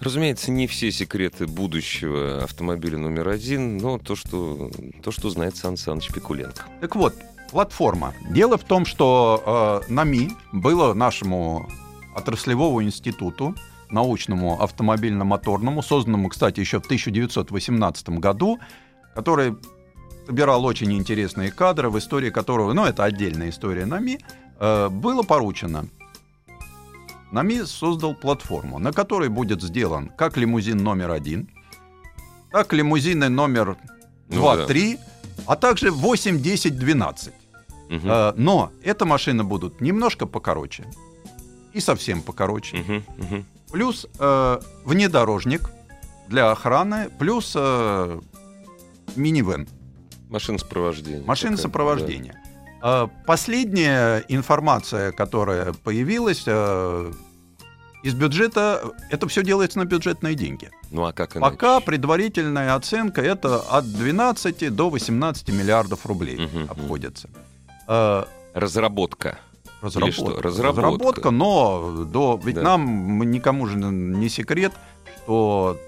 Разумеется, 0.00 0.50
не 0.52 0.66
все 0.66 0.92
секреты 0.92 1.46
будущего 1.46 2.44
автомобиля 2.44 2.98
номер 2.98 3.28
один, 3.28 3.78
но 3.78 3.98
то, 3.98 4.14
что, 4.14 4.70
то, 5.02 5.10
что 5.10 5.30
знает 5.30 5.56
Сан 5.56 5.76
Саныч 5.76 6.08
Пикуленко. 6.08 6.64
Так 6.80 6.94
вот, 6.94 7.14
платформа. 7.50 8.14
Дело 8.30 8.58
в 8.58 8.64
том, 8.64 8.86
что 8.86 9.82
э, 9.88 9.92
НАМИ 9.92 10.30
было 10.52 10.94
нашему 10.94 11.68
отраслевому 12.14 12.82
институту, 12.82 13.54
научному 13.90 14.62
автомобильно-моторному, 14.62 15.82
созданному, 15.82 16.28
кстати, 16.28 16.60
еще 16.60 16.80
в 16.80 16.84
1918 16.84 18.08
году, 18.10 18.58
который 19.14 19.56
собирал 20.26 20.64
очень 20.64 20.92
интересные 20.92 21.50
кадры, 21.50 21.90
в 21.90 21.98
истории 21.98 22.30
которого, 22.30 22.72
ну, 22.72 22.84
это 22.84 23.02
отдельная 23.02 23.48
история 23.48 23.86
НАМИ, 23.86 24.20
э, 24.60 24.88
было 24.90 25.22
поручено. 25.22 25.86
НАМИ 27.32 27.64
создал 27.64 28.14
платформу, 28.14 28.78
на 28.78 28.92
которой 28.92 29.28
будет 29.28 29.62
сделан 29.62 30.08
как 30.16 30.36
лимузин 30.36 30.78
номер 30.78 31.10
один, 31.10 31.48
так 32.50 32.72
лимузины 32.72 33.28
номер 33.28 33.76
Ну 34.28 34.36
2, 34.36 34.56
да. 34.56 34.66
3, 34.66 34.98
а 35.46 35.56
также 35.56 35.90
8, 35.90 36.40
10, 36.42 36.78
12. 36.78 37.32
Мгм. 37.90 38.10
Э, 38.10 38.32
Но 38.36 38.70
эти 38.82 39.04
машины 39.04 39.44
будут 39.44 39.80
немножко 39.80 40.26
покороче 40.26 40.84
и 41.74 41.80
совсем 41.80 42.22
покороче. 42.22 42.76
Мгм, 42.78 43.04
мгм. 43.18 43.44
Плюс 43.72 44.06
э, 44.18 44.60
внедорожник 44.84 45.70
для 46.28 46.50
охраны, 46.50 47.10
плюс 47.18 47.52
э, 47.56 48.20
минивэн, 49.16 49.68
Машина 50.30 50.58
сопровождения. 50.58 51.24
машина 51.26 51.56
такая, 51.56 51.62
сопровождения. 51.62 52.37
Э, 52.82 53.08
Последняя 53.26 54.24
информация, 54.28 55.12
которая 55.12 55.72
появилась 55.72 56.44
э, 56.46 57.12
из 58.02 58.14
бюджета, 58.14 58.82
это 59.10 59.26
все 59.28 59.42
делается 59.42 59.78
на 59.78 59.84
бюджетные 59.84 60.34
деньги. 60.34 60.70
Ну 60.90 61.04
а 61.04 61.12
как 61.12 61.36
иначе? 61.36 61.50
Пока 61.50 61.80
предварительная 61.80 62.74
оценка 62.74 63.20
это 63.20 63.58
от 63.60 63.84
12 63.90 64.74
до 64.74 64.90
18 64.90 65.48
миллиардов 65.50 66.06
рублей 66.06 66.38
мгм. 66.38 66.70
обходится. 66.70 67.28
Э, 67.86 68.24
Разработка. 68.54 69.38
Разработка. 69.80 70.12
что? 70.12 70.40
Разработка. 70.42 71.30
но 71.30 72.04
до 72.04 72.40
ведь 72.42 72.56
Да. 72.56 72.62
нам 72.62 73.30
никому 73.30 73.66
же 73.66 73.76
не 73.76 74.28
секрет, 74.28 74.72
что 75.24 75.78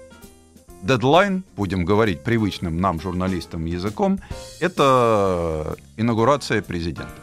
дедлайн, 0.83 1.43
будем 1.55 1.85
говорить 1.85 2.23
привычным 2.23 2.79
нам 2.79 2.99
журналистам 3.01 3.65
языком, 3.65 4.19
это 4.59 5.75
инаугурация 5.97 6.61
президента. 6.61 7.13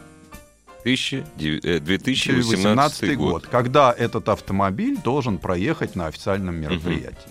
1000 0.81 1.25
э, 1.39 1.81
2018 1.81 1.85
2018 1.85 3.17
год. 3.17 3.33
год, 3.33 3.47
когда 3.47 3.93
этот 3.93 4.29
автомобиль 4.29 4.99
должен 5.03 5.39
проехать 5.39 5.97
на 5.97 6.07
официальном 6.07 6.57
мероприятии. 6.57 7.29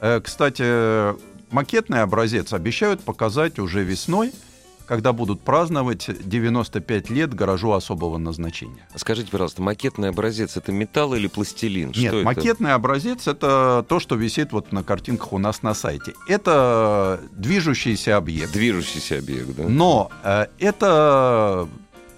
Э, 0.00 0.20
Кстати, 0.20 1.14
макетный 1.52 2.02
образец 2.02 2.52
обещают 2.52 3.02
показать 3.02 3.58
уже 3.58 3.82
весной, 3.82 4.32
когда 4.86 5.12
будут 5.12 5.40
праздновать 5.40 6.08
95 6.24 7.10
лет 7.10 7.34
гаражу 7.34 7.72
особого 7.72 8.18
назначения. 8.18 8.86
А 8.94 8.98
Скажите, 8.98 9.30
пожалуйста, 9.30 9.62
макетный 9.62 10.08
образец 10.10 10.56
это 10.56 10.72
металл 10.72 11.14
или 11.14 11.26
пластилин? 11.26 11.88
Нет, 11.88 11.96
что 11.96 12.16
это? 12.18 12.24
макетный 12.24 12.72
образец 12.72 13.26
это 13.26 13.84
то, 13.88 14.00
что 14.00 14.14
висит 14.14 14.52
вот 14.52 14.72
на 14.72 14.82
картинках 14.82 15.32
у 15.32 15.38
нас 15.38 15.62
на 15.62 15.74
сайте. 15.74 16.14
Это 16.28 17.20
движущийся 17.32 18.16
объект. 18.16 18.52
Движущийся 18.52 19.18
объект, 19.18 19.54
да? 19.56 19.64
Но 19.68 20.10
э, 20.22 20.46
это 20.58 21.68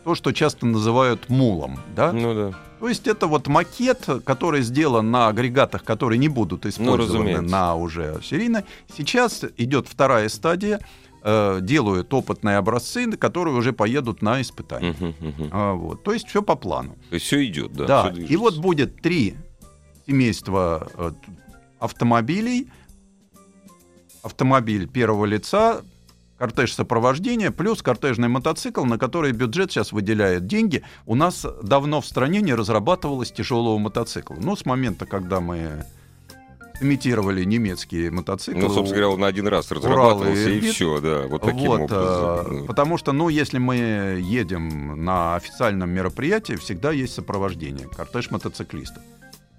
то, 0.05 0.15
что 0.15 0.33
часто 0.33 0.67
называют 0.67 1.29
мулом, 1.29 1.81
да? 1.97 2.13
Ну 2.13 2.35
да. 2.35 2.59
То 2.81 2.89
есть 2.89 3.09
это 3.09 3.27
вот 3.27 3.49
макет, 3.49 4.07
который 4.25 4.63
сделан 4.63 5.11
на 5.11 5.27
агрегатах, 5.29 5.83
которые 5.83 6.19
не 6.19 6.29
будут 6.29 6.65
использованы 6.65 6.97
Ну, 6.97 7.05
разумеется. 7.07 7.43
на 7.43 7.75
уже 7.75 8.21
серийной. 8.23 8.63
Сейчас 8.97 9.45
идет 9.57 9.89
вторая 9.89 10.29
стадия. 10.29 10.81
Э, 11.23 11.59
делают 11.63 12.13
опытные 12.13 12.57
образцы, 12.57 13.11
которые 13.17 13.55
уже 13.57 13.73
поедут 13.73 14.23
на 14.23 14.41
испытания. 14.41 14.95
Мгм, 14.99 15.15
мгм. 15.21 15.49
А, 15.53 15.75
вот. 15.75 16.03
То 16.03 16.13
есть 16.13 16.29
все 16.29 16.43
по 16.43 16.57
плану. 16.57 16.97
То 17.09 17.15
есть 17.15 17.27
все 17.27 17.45
идет, 17.45 17.73
да? 17.73 17.87
Да, 17.87 18.13
всё 18.13 18.23
и 18.23 18.37
вот 18.37 18.59
будет 18.59 19.01
три 19.01 19.37
семейства 20.07 20.89
э, 20.95 21.13
автомобилей. 21.79 22.69
Автомобиль 24.23 24.89
первого 24.89 25.27
лица, 25.27 25.83
кортеж 26.39 26.75
сопровождения, 26.75 27.51
плюс 27.51 27.83
кортежный 27.83 28.29
мотоцикл, 28.29 28.85
на 28.85 28.99
который 28.99 29.33
бюджет 29.33 29.71
сейчас 29.71 29.93
выделяет 29.93 30.47
деньги. 30.47 30.83
У 31.07 31.15
нас 31.15 31.47
давно 31.63 32.01
в 32.01 32.07
стране 32.07 32.41
не 32.41 32.55
разрабатывалось 32.55 33.33
тяжелого 33.33 33.79
мотоцикла. 33.79 34.37
Ну, 34.41 34.57
с 34.57 34.67
момента, 34.67 35.07
когда 35.07 35.41
мы 35.41 35.85
имитировали 36.81 37.45
немецкие 37.45 38.11
мотоциклы. 38.11 38.61
Ну, 38.63 38.69
собственно 38.69 39.01
говоря, 39.01 39.09
он 39.11 39.25
один 39.25 39.47
раз 39.49 39.71
Урал 39.71 39.83
разрабатывался, 39.83 40.49
и 40.51 40.55
и 40.55 40.59
Ирбит. 40.59 40.75
все, 40.75 41.01
да, 41.01 41.27
вот 41.29 41.43
таким 41.43 41.67
Вот, 41.69 41.81
образом. 41.93 42.63
э, 42.63 42.67
потому 42.67 42.99
что, 42.99 43.13
ну, 43.13 43.29
если 43.29 43.59
мы 43.59 43.77
едем 44.21 45.05
на 45.05 45.37
официальном 45.37 45.91
мероприятии, 45.91 46.55
всегда 46.55 46.93
есть 46.93 47.15
сопровождение, 47.15 47.89
кортеж 47.89 48.31
мотоциклистов. 48.31 49.03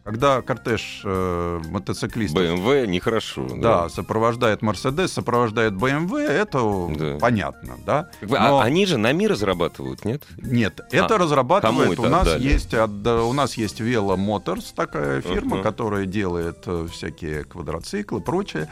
Когда 0.04 0.42
кортеж 0.42 1.02
э, 1.04 1.62
мотоциклистов 1.70 2.42
BMW 2.42 2.88
нехорошо. 2.88 3.48
да, 3.58 3.90
сопровождает 3.90 4.62
Мерседес, 4.62 5.12
сопровождает 5.14 5.74
BMW, 5.74 6.20
это 6.22 6.88
Да. 6.98 7.18
понятно, 7.20 7.76
да? 7.86 8.10
А 8.22 8.50
Но- 8.50 8.60
они 8.60 8.86
же 8.86 8.98
на 8.98 9.12
мир 9.12 9.32
разрабатывают, 9.32 10.06
нет? 10.06 10.24
Нет, 10.38 10.80
это 10.92 11.16
А, 11.16 11.18
разрабатывает. 11.20 11.78
кому 11.78 11.90
у 11.90 11.94
это 11.94 12.10
нас 12.10 12.28
отдали? 12.28 12.44
есть 12.44 12.74
от- 12.74 13.02
да, 13.04 13.24
у 13.24 13.34
нас 13.34 13.56
есть 13.56 13.82
Velo 13.82 14.16
Motors, 14.18 14.74
такая 14.76 15.22
фирма, 15.22 15.58
Ага. 15.60 15.64
которая 15.64 16.06
делает 16.06 16.64
э, 16.66 16.88
всякие 16.92 17.44
квадроциклы, 17.44 18.22
прочее, 18.22 18.68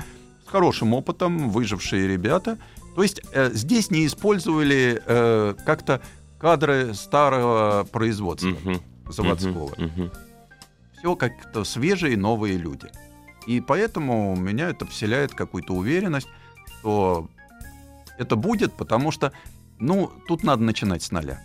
с 0.46 0.50
хорошим 0.50 0.93
опытом, 0.93 1.50
выжившие 1.51 2.07
ребята. 2.07 2.57
То 2.96 3.03
есть 3.03 3.22
э, 3.34 3.51
здесь 3.53 3.91
не 3.91 4.07
использовали 4.07 5.01
э, 5.05 5.53
как-то 5.65 6.01
кадры 6.39 6.93
старого 6.96 7.86
производства 7.91 8.48
Мгм, 8.48 8.81
заводского. 9.10 9.72
мгм, 9.77 9.91
мгм. 9.96 10.12
Все 10.97 11.15
как-то 11.15 11.63
свежие 11.63 12.17
новые 12.17 12.57
люди. 12.57 12.89
И 13.45 13.61
поэтому 13.61 14.35
меня 14.35 14.69
это 14.69 14.85
вселяет 14.85 15.33
какую-то 15.33 15.73
уверенность, 15.73 16.27
что 16.79 17.29
это 18.17 18.35
будет, 18.35 18.73
потому 18.73 19.11
что, 19.11 19.31
ну, 19.79 20.11
тут 20.27 20.43
надо 20.43 20.63
начинать 20.63 21.03
с 21.03 21.11
нуля. 21.11 21.41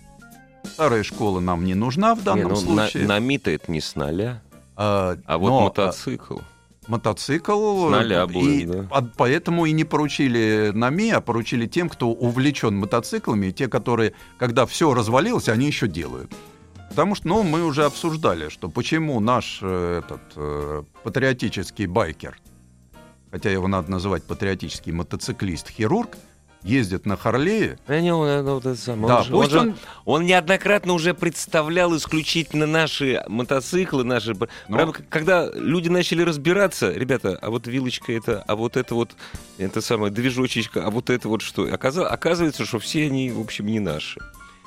Старая 0.65 1.03
школа 1.03 1.41
нам 1.41 1.65
не 1.65 1.75
нужна 1.75 2.15
в 2.15 2.19
Не, 2.19 2.25
данном 2.25 2.49
ну, 2.51 2.57
случае. 2.57 3.07
На, 3.07 3.21
на 3.21 3.35
это 3.35 3.71
не 3.71 3.81
с 3.81 3.95
нуля, 3.95 4.43
А, 4.77 5.17
а 5.27 5.39
вот 5.39 5.49
но, 5.49 5.61
мотоцикл. 5.65 6.39
а, 6.39 6.43
мотоцикл. 6.89 7.89
С 7.89 7.91
нуля 7.91 8.27
будет, 8.27 8.63
и 8.63 8.67
да. 8.67 9.09
поэтому 9.17 9.67
и 9.67 9.73
не 9.73 9.85
поручили 9.85 10.71
НАМИ, 10.75 11.11
а 11.11 11.21
поручили 11.21 11.67
тем, 11.67 11.89
кто 11.89 12.11
увлечен 12.11 12.77
мотоциклами, 12.77 13.47
и 13.47 13.53
те, 13.53 13.69
которые, 13.69 14.15
когда 14.39 14.67
все 14.67 14.95
развалилось, 14.95 15.49
они 15.49 15.67
еще 15.67 15.89
делают. 15.89 16.33
Потому 16.93 17.15
что, 17.15 17.29
ну, 17.29 17.43
мы 17.43 17.65
уже 17.65 17.85
обсуждали, 17.85 18.49
что 18.51 18.69
почему 18.69 19.19
наш 19.21 19.61
э, 19.63 20.03
этот 20.05 20.21
э, 20.37 20.83
патриотический 21.03 21.87
байкер, 21.87 22.39
хотя 23.31 23.51
его 23.51 23.67
надо 23.67 23.91
называть 23.91 24.25
патриотический 24.25 24.93
мотоциклист-хирург, 24.93 26.17
ездит 26.65 27.07
на 27.07 27.17
Харлее. 27.17 27.79
Да 27.89 28.01
не, 28.01 28.13
он, 28.15 28.29
э, 28.29 28.43
вот 28.43 28.67
это 28.67 28.77
самое, 28.79 29.09
Да, 29.09 29.17
он, 29.19 29.25
же- 29.25 29.33
пусть 29.33 29.53
он 29.55 29.69
он- 29.71 29.75
он 30.05 30.27
неоднократно 30.27 30.93
уже 30.93 31.13
представлял 31.15 31.97
исключительно 31.97 32.67
наши 32.67 33.25
мотоциклы, 33.27 34.05
наши... 34.05 34.35
Ну. 34.35 34.47
Правда, 34.69 34.93
к- 34.93 35.09
когда 35.09 35.51
люди 35.51 35.89
начали 35.89 36.23
разбираться, 36.23 36.93
ребята, 36.93 37.37
а 37.41 37.51
вот 37.51 37.67
вилочка 37.67 38.13
это, 38.13 38.43
а 38.47 38.55
вот 38.55 38.77
это 38.77 38.95
вот, 38.95 39.17
это 39.59 39.81
самое, 39.81 40.13
движочечка, 40.13 40.85
а 40.87 40.91
вот 40.91 41.11
это 41.11 41.29
вот 41.29 41.43
что? 41.43 41.63
Оказа- 41.65 42.07
оказывается, 42.07 42.65
что 42.65 42.79
все 42.79 43.07
они, 43.07 43.31
в 43.33 43.41
общем, 43.41 43.67
не 43.67 43.81
наши. 43.81 44.21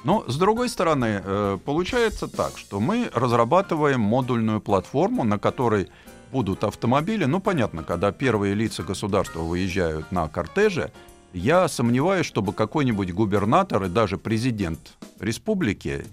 Но, 0.06 0.24
с 0.28 0.38
другой 0.38 0.70
стороны, 0.70 1.22
э, 1.24 1.58
получается 1.66 2.28
так, 2.28 2.60
что 2.60 2.80
мы 2.80 3.10
разрабатываем 3.12 4.02
модульную 4.02 4.62
платформу, 4.62 5.24
на 5.24 5.40
которой 5.40 5.90
будут 6.32 6.64
автомобили. 6.64 7.26
Ну, 7.26 7.40
понятно, 7.40 7.84
когда 7.84 8.12
первые 8.12 8.54
лица 8.54 8.84
государства 8.84 9.40
выезжают 9.40 10.12
на 10.12 10.28
кортеже, 10.28 10.92
я 11.34 11.68
сомневаюсь, 11.68 12.28
чтобы 12.28 12.54
какой-нибудь 12.54 13.14
губернатор 13.14 13.84
и 13.84 13.90
даже 13.90 14.20
президент 14.20 14.96
республики 15.20 16.06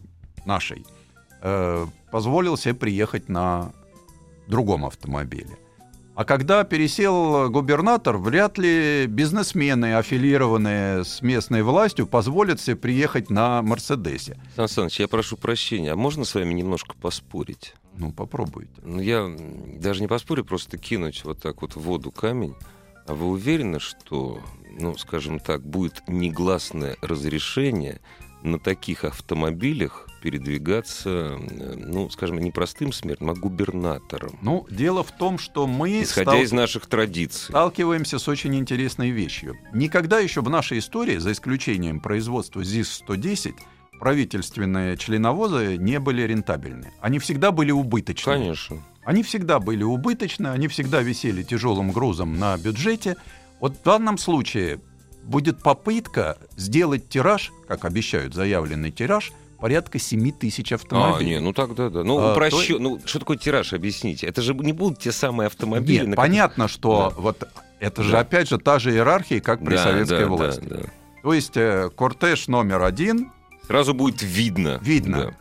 нашей 0.47 0.87
э, 1.43 1.87
позволил 2.11 2.57
себе 2.57 2.73
приехать 2.73 3.29
на 3.29 3.73
другом 4.47 4.87
автомобиле. 4.87 5.59
А 6.15 6.25
когда 6.27 6.63
пересел 6.65 7.49
губернатор, 7.51 8.19
вряд 8.19 8.59
ли 8.59 9.07
бизнесмены, 9.07 9.95
аффилированные 9.95 11.05
с 11.05 11.23
местной 11.23 11.63
властью, 11.63 12.07
позволят 12.07 12.61
себе 12.61 12.77
приехать 12.77 13.31
на 13.31 13.63
Мерседесе. 13.63 14.39
Сан 14.55 14.69
Саныч, 14.69 15.01
я 15.01 15.09
прошу 15.09 15.39
прощения, 15.39 15.93
а 15.93 15.97
можно 15.97 16.25
с 16.25 16.35
вами 16.35 16.53
немножко 16.53 16.95
поспорить? 17.01 17.75
Ну, 17.97 18.13
попробуйте. 18.13 18.71
Ну, 18.83 19.01
я 19.01 19.27
даже 19.79 20.03
не 20.03 20.07
поспорю, 20.07 20.45
просто 20.45 20.77
кинуть 20.77 21.25
вот 21.25 21.41
так 21.41 21.63
вот 21.63 21.77
в 21.77 21.81
воду 21.81 22.11
камень. 22.11 22.55
А 23.07 23.15
вы 23.15 23.29
уверены, 23.29 23.81
что, 23.81 24.41
ну, 24.79 24.97
скажем 24.99 25.41
так, 25.41 25.63
будет 25.65 26.03
негласное 26.09 26.97
разрешение 27.01 28.01
на 28.43 28.59
таких 28.59 29.05
автомобилях 29.05 30.09
передвигаться, 30.23 31.39
ну, 31.77 32.09
скажем, 32.11 32.39
не 32.39 32.51
простым 32.51 32.93
смертным, 32.93 33.31
а 33.31 33.35
губернатором. 33.35 34.39
Ну, 34.43 34.67
дело 34.71 35.03
в 35.03 35.11
том, 35.13 35.39
что 35.39 35.67
мы... 35.67 36.03
Исходя 36.03 36.33
стал... 36.33 36.43
из 36.43 36.53
наших 36.53 36.87
традиций. 36.87 37.47
Сталкиваемся 37.49 38.19
с 38.19 38.29
очень 38.29 38.55
интересной 38.55 39.11
вещью. 39.11 39.57
Никогда 39.73 40.19
еще 40.21 40.41
в 40.41 40.49
нашей 40.49 40.79
истории, 40.79 41.19
за 41.19 41.33
исключением 41.33 42.01
производства 42.01 42.63
ЗИС-110, 42.63 43.55
правительственные 43.99 44.97
членовозы 44.97 45.77
не 45.77 45.99
были 45.99 46.23
рентабельны. 46.23 46.93
Они 47.01 47.19
всегда 47.19 47.51
были 47.51 47.71
убыточны. 47.71 48.33
Конечно. 48.33 48.83
Они 49.05 49.23
всегда 49.23 49.59
были 49.59 49.83
убыточны, 49.83 50.49
они 50.49 50.69
всегда 50.69 51.03
висели 51.03 51.43
тяжелым 51.43 51.91
грузом 51.91 52.39
на 52.39 52.57
бюджете. 52.57 53.17
Вот 53.61 53.77
в 53.77 53.83
данном 53.83 54.19
случае 54.19 54.81
будет 55.23 55.63
попытка 55.63 56.39
сделать 56.57 57.09
тираж, 57.09 57.53
как 57.69 57.85
обещают 57.85 58.35
заявленный 58.35 58.91
тираж, 58.91 59.33
порядка 59.61 59.99
7 59.99 60.33
тысяч 60.33 60.73
автомобилей. 60.73 61.37
А, 61.37 61.39
не, 61.39 61.41
ну 61.41 61.53
тогда 61.53 61.89
да. 61.89 62.03
Ну, 62.03 62.19
а, 62.19 62.33
упрощу... 62.33 62.77
то... 62.77 62.83
ну, 62.83 63.01
что 63.05 63.21
такое 63.21 63.37
тираж, 63.37 63.73
объясните? 63.73 64.27
Это 64.27 64.43
же 64.43 64.55
не 64.55 64.73
будут 64.73 64.99
те 64.99 65.13
самые 65.13 65.47
автомобили. 65.47 66.01
Нет, 66.01 66.09
на 66.09 66.17
понятно, 66.17 66.69
что 66.69 67.13
да. 67.15 67.21
вот 67.21 67.49
это 67.79 68.03
да. 68.03 68.09
же 68.09 68.19
опять 68.19 68.49
же 68.49 68.59
та 68.59 68.79
же 68.79 68.91
иерархия, 68.91 69.41
как 69.41 69.65
при 69.65 69.77
да, 69.77 69.85
советской 69.85 70.25
да, 70.25 70.27
власти. 70.27 70.67
Да, 70.69 70.77
да. 70.77 70.83
То 71.23 71.33
есть 71.33 71.57
э, 71.57 71.91
кортеж 71.95 72.49
номер 72.49 72.83
один... 72.83 73.31
Сразу 73.69 73.95
будет 73.95 74.21
видно. 74.23 74.81
Видно. 74.83 75.19
Да. 75.19 75.37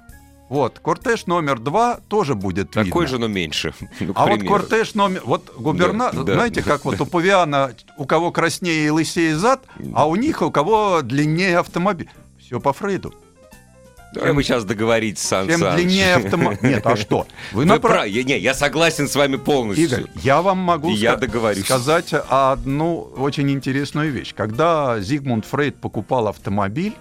Вот, 0.51 0.79
кортеж 0.79 1.27
номер 1.27 1.59
два 1.59 2.01
тоже 2.09 2.35
будет 2.35 2.71
Такой 2.71 3.05
видно. 3.05 3.07
же, 3.07 3.19
но 3.19 3.27
меньше. 3.27 3.73
Ну, 4.01 4.11
а 4.15 4.27
вот 4.27 4.43
кортеж 4.43 4.95
номер... 4.95 5.21
Вот 5.23 5.49
губернатор... 5.55 6.25
Да, 6.25 6.33
знаете, 6.33 6.61
да. 6.61 6.71
как 6.71 6.83
вот 6.83 6.99
у 6.99 7.05
Павиана, 7.05 7.73
у 7.95 8.03
кого 8.05 8.33
краснее 8.33 8.87
и 8.87 8.89
лысее 8.89 9.37
зад, 9.37 9.63
а 9.93 10.09
у 10.09 10.17
них 10.17 10.41
у 10.41 10.51
кого 10.51 11.03
длиннее 11.03 11.59
автомобиль. 11.59 12.09
Все 12.37 12.59
по 12.59 12.73
Фрейду. 12.73 13.13
Давай 14.13 14.33
мы 14.33 14.43
сейчас 14.43 14.65
договоритесь, 14.65 15.21
Сан 15.21 15.47
Чем 15.47 15.61
Саныч. 15.61 15.75
длиннее 15.85 16.15
автомобиль... 16.15 16.59
Нет, 16.63 16.85
а 16.85 16.97
что? 16.97 17.27
Вы, 17.53 17.59
Вы 17.59 17.65
направ... 17.65 17.93
прав... 17.93 18.07
я, 18.07 18.23
не, 18.23 18.37
я 18.37 18.53
согласен 18.53 19.07
с 19.07 19.15
вами 19.15 19.37
полностью. 19.37 19.85
Игорь, 19.85 20.05
я 20.15 20.41
вам 20.41 20.57
могу 20.57 20.89
я 20.89 21.15
договорюсь. 21.15 21.63
сказать 21.63 22.13
одну 22.27 23.09
очень 23.15 23.49
интересную 23.51 24.11
вещь. 24.11 24.33
Когда 24.35 24.99
Зигмунд 24.99 25.45
Фрейд 25.45 25.77
покупал 25.77 26.27
автомобиль, 26.27 26.93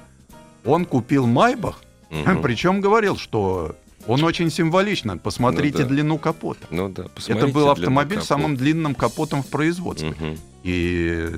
он 0.65 0.85
купил 0.85 1.27
Майбах, 1.27 1.81
угу. 2.11 2.43
причем 2.43 2.81
говорил, 2.81 3.17
что 3.17 3.77
он 4.07 4.25
очень 4.25 4.51
символично. 4.51 5.19
Посмотрите 5.19 5.79
ну, 5.79 5.85
да. 5.85 5.89
длину 5.91 6.19
капота. 6.19 6.67
Ну 6.71 6.89
да, 6.89 7.05
Это 7.29 7.49
был 7.49 7.71
автомобиль 7.71 8.21
с 8.21 8.27
самым 8.27 8.57
длинным 8.57 8.95
капотом 8.95 9.43
в 9.43 9.47
производстве. 9.47 10.11
Угу. 10.11 10.37
И 10.65 11.29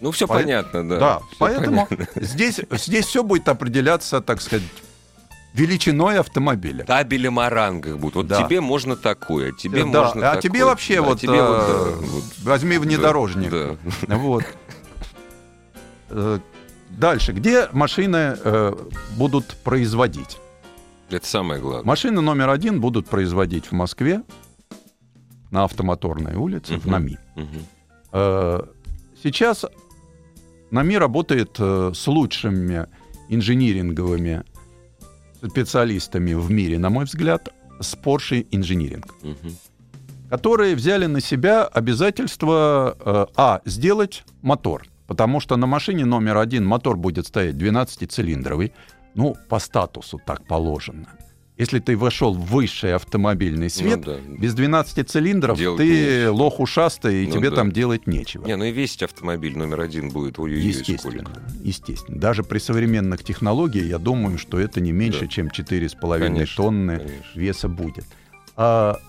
ну, 0.00 0.10
все 0.10 0.26
по... 0.26 0.34
понятно, 0.34 0.88
да. 0.88 0.98
Да, 0.98 1.18
все 1.18 1.36
поэтому 1.38 1.86
понятно. 1.86 2.22
здесь, 2.22 2.60
здесь 2.70 3.06
все 3.06 3.22
будет 3.22 3.48
определяться, 3.48 4.20
так 4.20 4.40
сказать, 4.40 4.66
величиной 5.54 6.18
автомобиля. 6.18 6.84
Табелем 6.84 7.38
о 7.38 7.50
рангах 7.50 7.98
будут. 7.98 8.14
Вот 8.14 8.26
да. 8.26 8.42
тебе 8.42 8.60
можно 8.60 8.96
такое, 8.96 9.52
тебе 9.52 9.84
да. 9.84 10.04
можно 10.04 10.30
А 10.30 10.34
такое. 10.34 10.42
тебе 10.42 10.64
вообще 10.64 10.96
да, 10.96 11.02
вот, 11.02 11.20
тебе 11.20 11.36
э, 11.36 11.46
вот, 11.46 11.66
да, 11.66 12.06
вот 12.06 12.24
возьми 12.42 12.78
внедорожник. 12.78 13.50
Да. 13.50 13.76
Вот. 14.16 14.44
Дальше. 16.98 17.32
Где 17.32 17.68
машины 17.72 18.36
э, 18.42 18.74
будут 19.16 19.56
производить? 19.64 20.38
Это 21.08 21.26
самое 21.26 21.60
главное. 21.60 21.84
Машины 21.84 22.20
номер 22.20 22.50
один 22.50 22.80
будут 22.80 23.06
производить 23.06 23.66
в 23.66 23.72
Москве 23.72 24.22
на 25.50 25.64
автомоторной 25.64 26.34
улице, 26.34 26.74
uh-huh. 26.74 26.80
в 26.80 26.86
НАМИ. 26.86 27.18
Uh-huh. 27.36 27.64
Э, 28.12 28.62
сейчас 29.22 29.64
НАМИ 30.70 30.98
работает 30.98 31.56
э, 31.58 31.92
с 31.94 32.06
лучшими 32.06 32.86
инжиниринговыми 33.28 34.44
специалистами 35.48 36.34
в 36.34 36.50
мире, 36.50 36.78
на 36.78 36.90
мой 36.90 37.04
взгляд, 37.04 37.48
с 37.80 37.94
Porsche 37.94 38.46
Engineering, 38.50 39.04
угу. 39.22 39.54
которые 40.28 40.74
взяли 40.74 41.06
на 41.06 41.20
себя 41.20 41.64
обязательство 41.64 42.96
э, 42.98 43.26
а 43.36 43.62
сделать 43.64 44.24
мотор, 44.42 44.84
потому 45.10 45.40
что 45.40 45.56
на 45.56 45.66
машине 45.66 46.04
номер 46.04 46.36
один 46.36 46.64
мотор 46.64 46.96
будет 46.96 47.26
стоять 47.26 47.56
12-цилиндровый, 47.56 48.70
ну 49.16 49.36
по 49.48 49.58
статусу 49.58 50.20
так 50.24 50.46
положено. 50.46 51.08
Если 51.58 51.80
ты 51.80 51.96
вошел 51.96 52.32
в 52.32 52.46
высший 52.46 52.94
автомобильный 52.94 53.64
ну 53.64 53.70
свет, 53.70 54.06
ну, 54.06 54.12
да. 54.12 54.18
без 54.38 54.54
12 54.54 55.10
цилиндров 55.10 55.58
делать 55.58 55.78
ты 55.78 55.88
нечего. 55.88 56.30
лох 56.30 56.60
ушастый, 56.60 57.24
и 57.24 57.26
ну, 57.26 57.32
тебе 57.32 57.50
да. 57.50 57.56
там 57.56 57.72
делать 57.72 58.06
нечего. 58.06 58.46
Не, 58.46 58.54
ну 58.54 58.64
и 58.66 58.70
весить 58.70 59.02
автомобиль 59.02 59.58
номер 59.58 59.80
один 59.80 60.10
будет 60.10 60.38
ой 60.38 60.52
Естественно. 60.52 61.24
Сколько. 61.24 61.42
Естественно. 61.60 62.20
Даже 62.20 62.44
при 62.44 62.60
современных 62.60 63.24
технологиях, 63.24 63.86
я 63.86 63.98
думаю, 63.98 64.38
что 64.38 64.60
это 64.60 64.80
не 64.80 64.92
меньше, 64.92 65.22
да. 65.22 65.26
чем 65.26 65.48
4,5 65.48 66.46
тонны 66.54 66.98
конечно. 66.98 67.24
веса 67.34 67.68
будет. 67.68 68.04
А, 68.56 69.00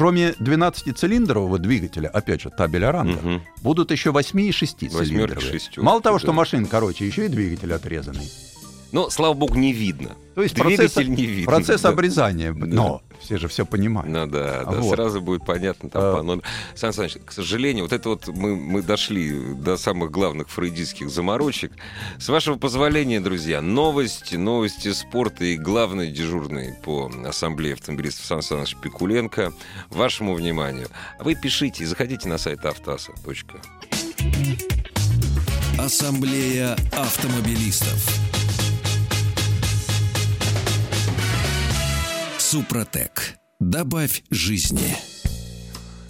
кроме 0.00 0.30
12-цилиндрового 0.30 1.58
двигателя, 1.58 2.08
опять 2.08 2.40
же, 2.40 2.48
табель 2.48 2.86
Оранга, 2.86 3.18
угу. 3.18 3.42
будут 3.60 3.90
еще 3.90 4.12
8 4.12 4.40
и 4.40 4.50
6 4.50 4.78
цилиндровые. 4.90 5.60
Мало 5.76 6.00
того, 6.00 6.18
что 6.18 6.28
да. 6.28 6.32
машин, 6.32 6.64
короче, 6.64 7.06
еще 7.06 7.26
и 7.26 7.28
двигатель 7.28 7.70
отрезанный. 7.74 8.26
Но, 8.92 9.10
слава 9.10 9.34
богу, 9.34 9.56
не 9.56 9.74
видно. 9.74 10.16
То 10.34 10.42
есть 10.42 10.54
Двигатель 10.54 10.90
процесс, 10.90 11.06
не 11.06 11.26
видно. 11.26 11.52
Процесс 11.52 11.82
да. 11.82 11.90
обрезания. 11.90 12.54
Но 12.54 13.02
да. 13.09 13.09
Все 13.20 13.38
же 13.38 13.48
все 13.48 13.66
понимают. 13.66 14.10
Ну 14.10 14.26
да, 14.26 14.64
да 14.64 14.80
вот. 14.80 14.94
сразу 14.94 15.20
будет 15.20 15.44
понятно. 15.44 15.90
Там, 15.90 16.02
а... 16.02 16.22
но, 16.22 16.40
Сан 16.74 16.92
Саныч, 16.92 17.18
к 17.24 17.32
сожалению, 17.32 17.84
вот 17.84 17.92
это 17.92 18.08
вот 18.08 18.28
мы, 18.28 18.56
мы 18.56 18.82
дошли 18.82 19.54
до 19.54 19.76
самых 19.76 20.10
главных 20.10 20.48
фрейдистских 20.48 21.10
заморочек. 21.10 21.72
С 22.18 22.28
вашего 22.28 22.56
позволения, 22.56 23.20
друзья, 23.20 23.60
новости, 23.60 24.36
новости 24.36 24.92
спорта 24.92 25.44
и 25.44 25.56
главный 25.56 26.10
дежурный 26.10 26.74
по 26.82 27.10
ассамблее 27.24 27.74
автомобилистов 27.74 28.24
Сан 28.24 28.42
Саныч 28.42 28.76
Пикуленко. 28.76 29.52
Вашему 29.90 30.34
вниманию. 30.34 30.88
Вы 31.18 31.34
пишите 31.34 31.84
и 31.84 31.86
заходите 31.86 32.28
на 32.28 32.38
сайт 32.38 32.64
автоаса. 32.64 33.12
Ассамблея 35.78 36.76
автомобилистов. 36.92 38.29
Супротек. 42.50 43.36
Добавь 43.60 44.24
жизни. 44.28 44.96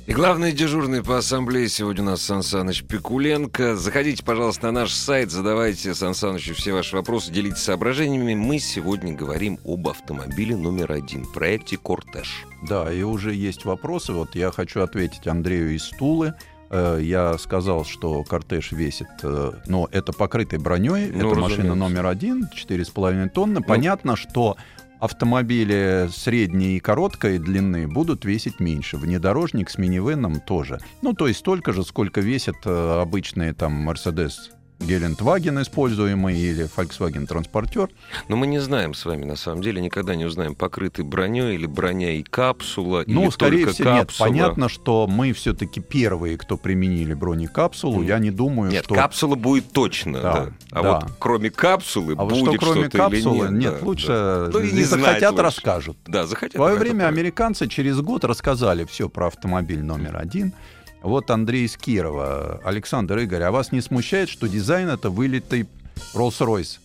И 0.07 0.13
главный 0.15 0.53
дежурный 0.53 1.05
по 1.05 1.19
ассамблее 1.19 1.69
сегодня 1.69 2.03
у 2.03 2.07
нас 2.07 2.23
Сан 2.23 2.43
Саныч 2.43 2.83
Пикуленко. 2.85 3.77
Заходите, 3.77 4.25
пожалуйста, 4.25 4.69
на 4.69 4.73
наш 4.73 4.95
сайт, 4.95 5.31
задавайте 5.31 5.95
Сан 5.95 6.15
Санычу 6.15 6.55
все 6.55 6.73
ваши 6.73 6.97
вопросы, 6.97 7.31
делитесь 7.31 7.59
соображениями. 7.59 8.35
Мы 8.35 8.59
сегодня 8.59 9.13
говорим 9.13 9.59
об 9.67 9.87
автомобиле 9.87 10.57
номер 10.57 10.93
один, 10.93 11.27
проекте 11.27 11.77
«Кортеж». 11.77 12.47
Да, 12.67 12.91
и 12.91 13.03
уже 13.03 13.35
есть 13.35 13.67
вопросы. 13.67 14.15
Вот 14.15 14.35
я 14.35 14.51
хочу 14.51 14.81
ответить 14.81 15.27
Андрею 15.27 15.75
из 15.75 15.91
Тулы. 15.91 16.33
Э, 16.71 17.01
я 17.03 17.37
сказал, 17.37 17.85
что 17.85 18.23
кортеж 18.25 18.73
весит, 18.73 19.09
э, 19.25 19.53
но 19.67 19.89
это 19.93 20.15
покрытый 20.15 20.59
броней, 20.59 21.11
ну, 21.13 21.33
это 21.33 21.41
машина 21.41 21.75
номер 21.75 22.07
один, 22.07 22.49
4,5 22.55 23.29
тонны. 23.29 23.61
Ну, 23.61 23.63
Понятно, 23.67 24.17
что 24.17 24.57
автомобили 25.01 26.09
средней 26.13 26.77
и 26.77 26.81
короткой 26.81 27.39
длины 27.39 27.89
будут 27.89 28.25
весить 28.25 28.61
меньше. 28.61 28.97
Внедорожник 28.97 29.71
с 29.71 29.79
минивеном 29.79 30.41
тоже. 30.41 30.79
Ну, 31.03 31.15
то 31.15 31.27
есть 31.27 31.41
столько 31.41 31.73
же, 31.73 31.83
сколько 31.83 32.21
весят 32.21 32.57
э, 32.65 33.01
обычные 33.01 33.55
там 33.55 33.89
Mercedes 33.89 34.33
Гелендваген 34.81 35.61
используемый 35.63 36.37
или 36.37 36.65
Volkswagen 36.65 37.27
транспортер. 37.27 37.91
Но 38.29 38.37
мы 38.37 38.47
не 38.47 38.59
знаем 38.59 38.95
с 38.95 39.05
вами, 39.05 39.25
на 39.25 39.37
самом 39.37 39.63
деле, 39.63 39.81
никогда 39.81 40.15
не 40.15 40.25
узнаем, 40.25 40.55
покрытый 40.55 41.05
броней 41.05 41.55
или 41.55 41.67
броня 41.67 42.13
и 42.13 42.23
капсула, 42.23 43.05
ну, 43.07 43.25
или 43.25 43.31
скорее 43.31 43.65
только 43.65 43.75
всего, 43.75 43.91
капсула. 43.91 44.27
Нет, 44.29 44.35
понятно, 44.39 44.69
что 44.69 45.07
мы 45.07 45.33
все-таки 45.33 45.81
первые, 45.81 46.39
кто 46.39 46.57
применили 46.57 47.15
бронекапсулу. 47.15 48.03
Mm. 48.03 48.07
Я 48.07 48.19
не 48.19 48.31
думаю, 48.31 48.73
нет, 48.73 48.85
что... 48.85 48.95
Нет, 48.95 49.03
капсула 49.03 49.35
будет 49.35 49.71
точно, 49.73 50.21
да. 50.21 50.33
да. 50.33 50.53
А 50.71 50.83
да. 50.83 50.93
вот 50.93 51.13
кроме 51.19 51.51
капсулы 51.51 52.15
а 52.17 52.25
будет 52.25 52.47
вот 52.47 52.57
что 52.57 52.67
кроме 52.67 52.81
что-то 52.83 52.99
капсулы, 52.99 53.47
или 53.47 53.53
нет? 53.53 53.61
Нет, 53.61 53.81
да, 53.81 53.87
лучше, 53.87 54.07
да. 54.07 54.51
Ну, 54.53 54.61
не 54.61 54.85
захотят, 54.85 55.31
лучше. 55.33 55.43
расскажут. 55.43 55.99
Да, 56.07 56.27
захотят. 56.27 56.55
В 56.55 56.57
свое 56.57 56.77
время 56.77 57.07
американцы 57.07 57.69
через 57.69 58.01
год 58.01 58.25
рассказали 58.25 58.85
все 58.87 59.09
про 59.09 59.27
автомобиль 59.27 59.83
номер 59.83 60.17
один. 60.17 60.55
Вот 61.03 61.31
Андрей 61.31 61.65
из 61.65 61.77
Кирова. 61.77 62.61
Александр 62.65 63.19
Игорь, 63.19 63.43
а 63.43 63.51
вас 63.51 63.73
не 63.73 63.81
смущает, 63.81 64.29
что 64.29 64.47
дизайн 64.49 64.89
это 64.89 65.09
вылитый 65.11 65.67
Rolls-Royce 66.15 66.79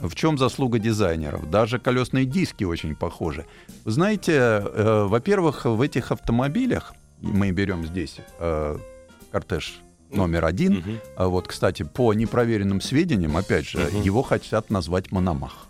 В 0.00 0.14
чем 0.16 0.36
заслуга 0.36 0.78
дизайнеров? 0.80 1.48
Даже 1.48 1.78
колесные 1.78 2.24
диски 2.24 2.64
очень 2.64 2.96
похожи. 2.96 3.46
Вы 3.84 3.90
знаете, 3.92 4.32
э, 4.32 5.04
во-первых, 5.08 5.64
в 5.64 5.80
этих 5.80 6.10
автомобилях, 6.10 6.92
мы 7.20 7.52
берем 7.52 7.86
здесь 7.86 8.16
э, 8.40 8.78
кортеж 9.30 9.78
номер 10.10 10.44
один, 10.44 10.74
Мгм. 10.78 10.98
а 11.16 11.28
вот, 11.28 11.46
кстати, 11.46 11.84
по 11.84 12.12
непроверенным 12.14 12.80
сведениям, 12.80 13.36
опять 13.36 13.66
же, 13.66 13.78
Мгм. 13.78 14.02
его 14.02 14.22
хотят 14.22 14.70
назвать 14.70 15.12
Мономах. 15.12 15.68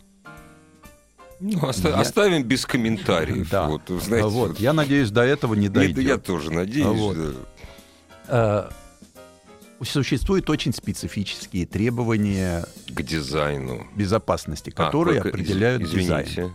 Ну, 1.40 1.58
оста- 1.66 1.88
Я- 1.88 1.96
оставим 2.00 2.44
без 2.44 2.64
комментариев. 2.66 3.50
Да. 3.50 3.66
Вот, 3.68 3.82
знаете, 3.88 4.28
вот, 4.28 4.60
я 4.60 4.72
надеюсь, 4.72 5.10
до 5.10 5.22
этого 5.22 5.54
не 5.54 5.68
дойдет. 5.68 5.98
я 6.04 6.16
тоже 6.16 6.52
надеюсь. 6.52 6.86
Вот. 6.86 7.16
да. 7.16 7.32
Э, 8.28 8.68
Существуют 9.84 10.48
очень 10.48 10.72
специфические 10.72 11.66
требования 11.66 12.64
К 12.94 13.02
дизайну. 13.02 13.84
безопасности, 13.96 14.70
А, 14.76 14.84
которые 14.84 15.18
из- 15.20 15.26
определяют 15.26 15.82
дизайн. 15.82 16.24
Извините. 16.24 16.52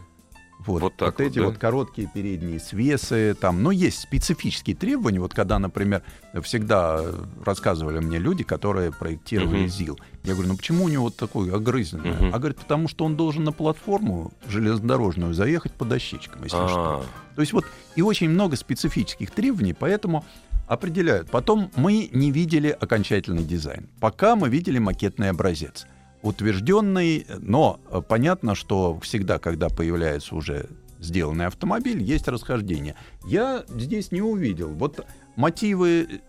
Вот, 0.65 0.81
Вот 0.81 0.95
так 0.97 1.19
вот, 1.19 1.25
эти 1.27 1.39
да? 1.39 1.45
вот 1.45 1.57
короткие 1.57 2.09
передние 2.13 2.59
свесы, 2.59 3.35
там, 3.39 3.63
но 3.63 3.71
есть 3.71 3.99
специфические 3.99 4.75
требования. 4.77 5.19
Вот 5.19 5.33
когда, 5.33 5.59
например, 5.59 6.03
всегда 6.41 7.03
рассказывали 7.45 7.99
мне 7.99 8.17
люди, 8.17 8.43
которые 8.45 8.91
проектировали 8.93 9.59
Мгм. 9.63 9.69
ЗИЛ. 9.69 9.99
Я 10.23 10.33
говорю, 10.33 10.49
ну 10.49 10.57
почему 10.57 10.85
у 10.85 10.87
него 10.89 11.03
вот 11.05 11.15
такой 11.17 11.53
огрызенный? 11.53 12.11
Мгм. 12.11 12.33
А 12.33 12.39
говорит, 12.39 12.57
потому 12.57 12.87
что 12.87 13.03
он 13.05 13.15
должен 13.17 13.43
на 13.43 13.51
платформу 13.51 14.31
железнодорожную 14.49 15.33
заехать 15.33 15.73
по 15.73 15.83
дощечкам, 15.85 16.43
если 16.43 16.55
что. 16.57 17.03
А, 17.05 17.35
То 17.35 17.41
есть 17.41 17.53
вот 17.53 17.65
и 17.95 18.01
очень 18.01 18.29
много 18.29 18.55
специфических 18.55 19.31
требований, 19.31 19.73
поэтому 19.73 20.25
определяют. 20.67 21.29
Потом 21.31 21.71
мы 21.75 22.09
не 22.11 22.31
видели 22.31 22.69
окончательный 22.69 23.43
дизайн. 23.43 23.89
Пока 23.99 24.35
мы 24.35 24.49
видели 24.49 24.79
макетный 24.79 25.29
образец. 25.29 25.87
Утвержденный, 26.21 27.25
но 27.39 27.79
э, 27.89 28.01
понятно, 28.07 28.53
что 28.55 28.99
всегда, 29.01 29.39
когда 29.39 29.69
появляется 29.69 30.35
уже 30.35 30.67
сделанный 30.99 31.45
автомобиль, 31.45 32.01
есть 32.01 32.27
расхождение. 32.27 32.95
Я 33.25 33.63
здесь 33.69 34.11
не 34.11 34.21
увидел. 34.21 34.69
Вот 34.69 35.05
мотивы 35.35 36.07
э, 36.09 36.19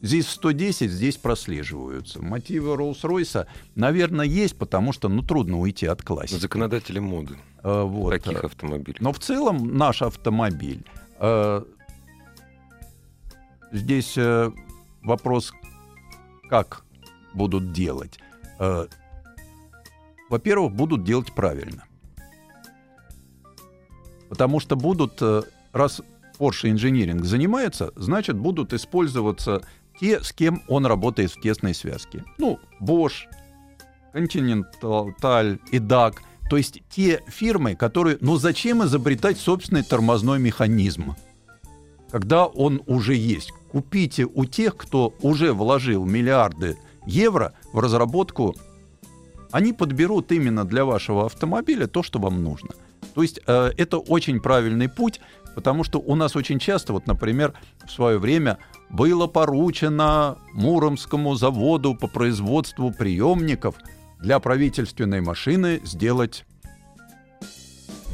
здесь 0.00 0.28
110, 0.28 0.90
здесь 0.90 1.16
прослеживаются. 1.18 2.22
Мотивы 2.22 2.74
Роллс-Ройса, 2.74 3.46
наверное, 3.74 4.26
есть, 4.26 4.56
потому 4.56 4.92
что, 4.92 5.08
ну, 5.08 5.22
трудно 5.22 5.58
уйти 5.60 5.86
от 5.86 6.02
классики. 6.02 6.40
законодатели 6.40 6.98
моды 6.98 7.36
Э, 7.62 7.82
вот. 7.84 8.10
таких 8.10 8.42
автомобилей. 8.44 8.96
Но 9.00 9.12
в 9.12 9.18
целом 9.20 9.76
наш 9.76 10.02
автомобиль. 10.02 10.84
э, 11.20 11.62
здесь 13.72 14.16
э, 14.16 14.50
вопрос, 15.02 15.52
как 16.48 16.84
будут 17.34 17.72
делать. 17.72 18.18
Э, 18.58 18.86
во-первых, 20.28 20.72
будут 20.72 21.04
делать 21.04 21.32
правильно. 21.34 21.84
Потому 24.28 24.60
что 24.60 24.76
будут, 24.76 25.20
э, 25.20 25.42
раз 25.72 26.00
Porsche 26.38 26.72
Engineering 26.72 27.22
занимается, 27.22 27.92
значит, 27.96 28.36
будут 28.36 28.72
использоваться 28.72 29.62
те, 30.00 30.22
с 30.22 30.32
кем 30.32 30.62
он 30.68 30.86
работает 30.86 31.30
в 31.30 31.40
тесной 31.40 31.74
связке. 31.74 32.24
Ну, 32.38 32.58
Bosch, 32.80 33.26
Continental 34.14 35.58
и 35.70 35.78
DAC. 35.78 36.16
То 36.50 36.56
есть 36.56 36.82
те 36.90 37.22
фирмы, 37.28 37.74
которые... 37.76 38.18
Ну 38.20 38.36
зачем 38.36 38.84
изобретать 38.84 39.38
собственный 39.38 39.82
тормозной 39.82 40.38
механизм, 40.38 41.14
когда 42.10 42.46
он 42.46 42.82
уже 42.86 43.14
есть? 43.14 43.52
Купите 43.72 44.26
у 44.26 44.44
тех, 44.44 44.76
кто 44.76 45.14
уже 45.22 45.54
вложил 45.54 46.04
миллиарды 46.04 46.76
евро 47.06 47.54
в 47.72 47.78
разработку. 47.78 48.54
Они 49.50 49.72
подберут 49.72 50.30
именно 50.30 50.64
для 50.66 50.84
вашего 50.84 51.24
автомобиля 51.24 51.86
то, 51.86 52.02
что 52.02 52.18
вам 52.18 52.44
нужно. 52.44 52.70
То 53.14 53.22
есть 53.22 53.40
э, 53.46 53.70
это 53.78 53.96
очень 53.96 54.40
правильный 54.40 54.90
путь, 54.90 55.20
потому 55.54 55.84
что 55.84 55.98
у 56.00 56.14
нас 56.14 56.36
очень 56.36 56.58
часто, 56.58 56.92
вот, 56.92 57.06
например, 57.06 57.54
в 57.86 57.90
свое 57.90 58.18
время 58.18 58.58
было 58.90 59.26
поручено 59.26 60.36
Муромскому 60.52 61.34
заводу 61.34 61.94
по 61.94 62.08
производству 62.08 62.92
приемников 62.92 63.76
для 64.20 64.38
правительственной 64.38 65.22
машины 65.22 65.80
сделать 65.82 66.44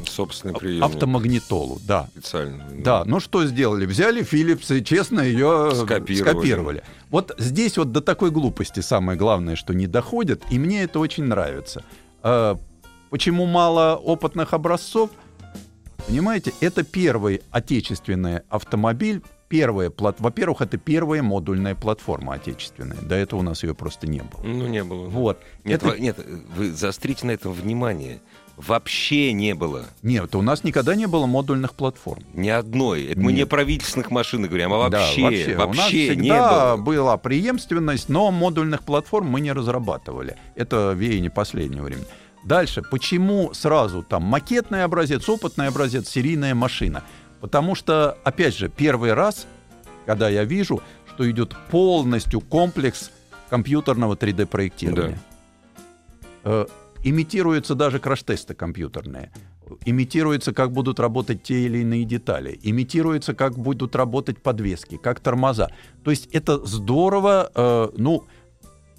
Собственный 0.05 0.53
а- 0.53 0.57
прием. 0.57 0.83
автомагнитолу. 0.83 1.79
Да, 1.85 2.07
Специально. 2.13 2.65
да, 2.77 3.03
ну 3.05 3.19
что 3.19 3.45
сделали? 3.45 3.85
Взяли 3.85 4.21
Philips 4.21 4.75
и 4.77 4.83
честно 4.83 5.21
ее 5.21 5.71
Скопировали. 5.75 6.15
скопировали. 6.35 6.83
Вот 7.09 7.33
здесь 7.37 7.77
вот 7.77 7.91
до 7.91 8.01
такой 8.01 8.31
глупости 8.31 8.79
самое 8.79 9.17
главное, 9.17 9.55
что 9.55 9.73
не 9.73 9.87
доходит, 9.87 10.43
и 10.51 10.59
мне 10.59 10.83
это 10.83 10.99
очень 10.99 11.23
нравится. 11.25 11.83
А, 12.21 12.57
Почему 13.09 13.47
мало 13.47 13.95
опытных 13.95 14.53
образцов? 14.53 15.09
Понимаете, 16.07 16.53
это 16.61 16.83
первый 16.83 17.41
отечественный 17.51 18.41
автомобиль, 18.49 19.21
первая 19.47 19.89
плат... 19.89 20.17
Во-первых, 20.19 20.61
это 20.61 20.77
первая 20.77 21.21
модульная 21.23 21.75
платформа 21.75 22.33
отечественная. 22.35 23.01
До 23.01 23.15
этого 23.15 23.39
у 23.39 23.43
нас 23.43 23.63
ее 23.63 23.73
просто 23.73 24.07
не 24.07 24.21
было. 24.21 24.41
Ну, 24.43 24.67
не 24.67 24.83
было. 24.83 25.07
Вот. 25.09 25.39
Нет, 25.63 25.83
это... 25.83 25.99
нет, 25.99 26.17
вы 26.55 26.71
заострите 26.71 27.25
на 27.25 27.31
этом 27.31 27.51
внимание. 27.51 28.21
Вообще 28.67 29.31
не 29.31 29.55
было 29.55 29.85
Нет, 30.03 30.35
у 30.35 30.41
нас 30.41 30.65
никогда 30.65 30.93
не 30.95 31.05
было 31.07 31.25
модульных 31.25 31.73
платформ. 31.73 32.23
ни 32.33 32.49
одной. 32.49 33.05
Это 33.05 33.19
мы 33.21 33.31
не 33.31 33.39
о 33.39 33.41
Нет. 33.43 33.49
правительственных 33.49 34.11
машинах 34.11 34.49
говорим, 34.49 34.73
а 34.73 34.89
Да, 34.89 34.99
вообще, 34.99 35.55
У 35.55 35.57
нас 35.57 35.67
вообще 35.67 36.15
не 36.17 36.29
было. 36.31 36.75
была 36.77 37.15
преемственность, 37.17 38.09
но 38.09 38.31
модульных 38.31 38.83
платформ 38.83 39.27
мы 39.27 39.39
не 39.39 39.53
разрабатывали. 39.53 40.35
Это 40.55 40.91
веяние 40.91 41.31
последнего 41.31 41.85
времени. 41.85 42.05
Дальше. 42.43 42.81
Почему 42.81 43.53
сразу 43.53 44.03
там 44.03 44.23
макетный 44.23 44.83
образец, 44.83 45.27
опытный 45.29 45.67
образец, 45.67 46.09
серийная 46.09 46.53
машина? 46.53 47.03
Потому 47.39 47.75
что, 47.75 48.17
опять 48.25 48.57
же, 48.57 48.67
первый 48.67 49.13
раз, 49.13 49.47
когда 50.05 50.27
я 50.27 50.43
вижу, 50.43 50.81
что 51.13 51.29
идет 51.31 51.55
полностью 51.71 52.41
комплекс 52.41 53.11
компьютерного 53.49 54.15
3D-проектирования. 54.15 55.19
Э, 56.43 56.65
Имитируются 57.03 57.75
даже 57.75 57.99
краш-тесты 57.99 58.53
компьютерные. 58.53 59.31
Имитируется, 59.85 60.53
как 60.53 60.71
будут 60.71 60.99
работать 60.99 61.43
те 61.43 61.61
или 61.65 61.79
иные 61.79 62.03
детали. 62.03 62.59
Имитируется, 62.61 63.33
как 63.33 63.57
будут 63.57 63.95
работать 63.95 64.41
подвески, 64.41 64.97
как 64.97 65.19
тормоза. 65.19 65.69
То 66.03 66.11
есть 66.11 66.27
это 66.33 66.65
здорово. 66.65 67.49
э, 67.55 67.89
ну, 67.97 68.25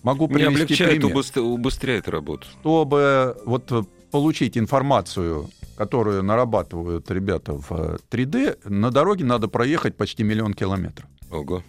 могу 0.03 0.29
Не 0.29 0.35
привести 0.35 0.55
облегчает, 0.63 1.01
пример. 1.01 1.17
убыстр- 1.17 1.41
убыстряет 1.41 2.09
работу. 2.09 2.47
Чтобы 2.61 3.37
вот 3.45 3.71
э, 3.73 3.83
получить 4.11 4.57
информацию, 4.57 5.51
которую 5.77 6.23
нарабатывают 6.23 7.11
ребята 7.11 7.53
в 7.55 7.67
э, 7.71 7.99
3D, 8.11 8.69
на 8.71 8.91
дороге 8.91 9.25
надо 9.25 9.49
проехать 9.49 9.97
почти 9.97 10.23
миллион 10.23 10.55
километров. 10.55 11.09
Ого. 11.31 11.63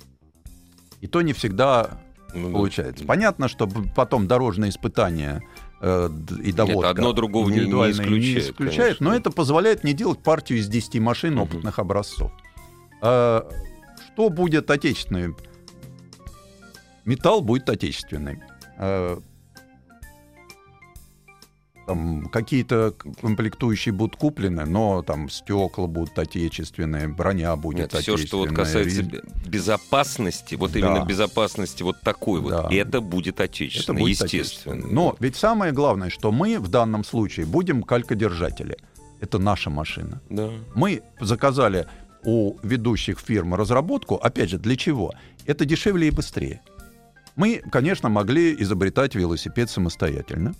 И 1.01 1.07
то 1.07 1.21
не 1.21 1.33
всегда 1.33 2.01
Ну 2.35 2.47
да. 2.49 2.53
получается. 2.53 3.03
Понятно, 3.05 3.47
что 3.47 3.67
потом 3.95 4.27
дорожные 4.27 4.69
испытания 4.69 5.41
э, 5.81 6.09
и 6.43 6.51
доводка 6.51 6.89
одно 6.89 7.11
другого 7.13 7.49
не- 7.49 7.65
не 7.65 7.91
исключает, 7.91 8.37
исключает, 8.51 8.77
конечно. 8.97 9.09
но 9.09 9.15
это 9.15 9.31
позволяет 9.31 9.83
мне 9.83 9.93
делать 9.93 10.19
партию 10.23 10.59
из 10.59 10.67
10 10.67 10.99
машин 10.99 11.33
Мгм. 11.33 11.41
опытных 11.43 11.79
образцов. 11.79 12.31
А, 13.01 13.47
что 14.13 14.29
будет 14.29 14.69
отечественный? 14.69 15.35
Металл 17.05 17.41
будет 17.41 17.69
отечественный. 17.69 18.39
А, 18.77 19.19
там 21.93 22.27
какие-то 22.31 22.93
комплектующие 23.21 23.93
будут 23.93 24.15
куплены, 24.15 24.65
но 24.65 25.01
там 25.01 25.29
стекла 25.29 25.87
будут 25.87 26.17
отечественные, 26.17 27.07
броня 27.07 27.55
будет 27.55 27.93
Нет, 27.93 28.01
все, 28.03 28.17
что 28.17 28.37
вот 28.39 28.51
отечественная, 28.51 28.55
касается 28.55 29.49
безопасности, 29.49 30.55
вот 30.55 30.71
Да. 30.71 30.79
именно 30.79 31.05
безопасности 31.05 31.83
вот 31.83 31.99
такой 32.01 32.39
вот, 32.41 32.51
Да. 32.51 32.67
это 32.71 33.01
будет 33.01 33.39
отечественно, 33.41 33.97
Это 33.97 34.03
будет 34.03 34.21
естественно. 34.21 34.75
отечественно. 34.75 34.93
Но 34.93 35.15
ведь 35.19 35.35
самое 35.35 35.71
главное, 35.71 36.09
что 36.09 36.31
мы 36.31 36.59
в 36.59 36.67
данном 36.69 37.03
случае 37.03 37.45
будем 37.45 37.83
калькодержатели. 37.83 38.77
Это 39.19 39.37
наша 39.37 39.69
машина. 39.69 40.21
Да. 40.29 40.49
Мы 40.73 41.01
заказали 41.19 41.87
у 42.23 42.55
ведущих 42.63 43.19
фирм 43.19 43.53
разработку, 43.55 44.15
опять 44.15 44.49
же, 44.49 44.57
для 44.57 44.75
чего? 44.75 45.11
Это 45.45 45.65
дешевле 45.65 46.07
и 46.07 46.11
быстрее. 46.11 46.61
Мы, 47.35 47.61
конечно, 47.71 48.09
могли 48.09 48.55
изобретать 48.61 49.15
велосипед 49.15 49.69
самостоятельно, 49.69 50.53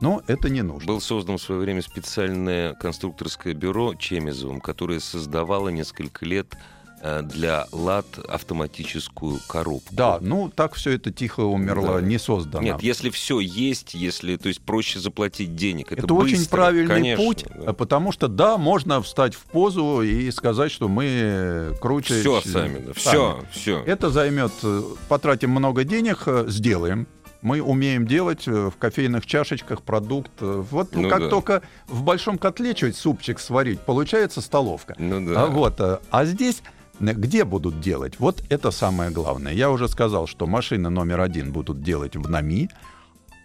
но 0.00 0.22
это 0.26 0.48
не 0.48 0.62
нужно. 0.62 0.86
Был 0.86 1.00
создан 1.00 1.38
в 1.38 1.42
свое 1.42 1.60
время 1.60 1.82
специальное 1.82 2.74
конструкторское 2.74 3.54
бюро 3.54 3.94
Чемизовым, 3.94 4.60
которое 4.60 5.00
создавало 5.00 5.68
несколько 5.68 6.24
лет 6.26 6.54
э, 7.02 7.22
для 7.22 7.66
ЛАД 7.72 8.18
автоматическую 8.28 9.38
коробку. 9.48 9.94
Да, 9.94 10.18
ну 10.20 10.50
так 10.54 10.74
все 10.74 10.92
это 10.92 11.10
тихо 11.12 11.40
умерло, 11.40 12.00
Да. 12.00 12.06
не 12.06 12.18
создано. 12.18 12.62
Нет, 12.62 12.82
если 12.82 13.10
все 13.10 13.38
есть, 13.40 13.94
если, 13.94 14.36
то 14.36 14.48
есть 14.48 14.60
проще 14.62 14.98
заплатить 14.98 15.54
денег, 15.56 15.92
это, 15.92 16.02
Это, 16.04 16.14
очень 16.14 16.38
быстро, 16.38 16.56
правильный 16.56 16.94
конечно, 16.94 17.24
путь, 17.24 17.46
да. 17.54 17.72
потому 17.72 18.12
что 18.12 18.28
да, 18.28 18.56
можно 18.58 19.00
встать 19.02 19.34
в 19.34 19.44
позу 19.44 20.02
и 20.02 20.30
сказать, 20.30 20.72
что 20.72 20.88
мы 20.88 21.74
круче. 21.80 22.20
Все 22.20 22.40
сами, 22.40 22.78
да, 22.86 22.92
все, 22.94 23.42
все. 23.52 23.82
Это 23.86 24.10
займет, 24.10 24.52
э, 24.62 24.82
потратим 25.08 25.50
много 25.50 25.84
денег, 25.84 26.22
э, 26.26 26.44
сделаем. 26.48 27.06
Мы 27.46 27.62
умеем 27.62 28.08
делать 28.08 28.48
э, 28.48 28.70
в 28.70 28.76
кофейных 28.76 29.24
чашечках 29.24 29.82
продукт. 29.82 30.32
э, 30.40 30.64
Вот 30.68 30.96
Ну 30.96 31.08
как 31.08 31.20
да. 31.20 31.28
только 31.28 31.62
в 31.86 32.02
большом 32.02 32.38
котле 32.38 32.74
чуть 32.74 32.96
супчик 32.96 33.38
сварить, 33.38 33.78
получается 33.78 34.40
столовка. 34.40 34.96
Ну 34.98 35.24
да. 35.24 35.44
А, 35.44 35.46
вот, 35.46 35.80
э, 35.80 35.98
а 36.10 36.24
здесь 36.24 36.60
где 36.98 37.44
будут 37.44 37.78
делать? 37.80 38.14
Вот 38.18 38.42
это 38.48 38.72
самое 38.72 39.12
главное. 39.12 39.52
Я 39.52 39.70
уже 39.70 39.88
сказал, 39.88 40.26
что 40.26 40.48
машины 40.48 40.90
номер 40.90 41.20
один 41.20 41.52
будут 41.52 41.84
делать 41.84 42.16
в 42.16 42.28
НАМИ. 42.28 42.68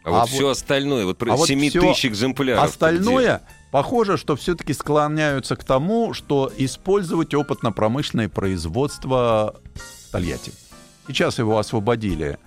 А 0.03 0.09
вот 0.09 0.23
а 0.23 0.25
все 0.25 0.49
остальное, 0.49 1.05
вот 1.05 1.19
про 1.19 1.33
а 1.33 1.35
вот 1.35 1.47
7 1.47 1.69
всё 1.69 1.81
тысяч 1.81 2.07
экземпляров. 2.07 2.63
Остальное, 2.63 3.43
похоже, 3.69 4.17
что 4.17 4.35
все-таки 4.35 4.73
склоняются 4.73 5.55
к 5.55 5.63
тому, 5.63 6.15
что 6.15 6.51
использовать 6.57 7.35
опытно-промышленное 7.35 8.29
производство 8.29 9.61
Тольятти. 10.11 10.53
Сейчас 11.05 11.37
его 11.37 11.59
освободили. 11.59 12.39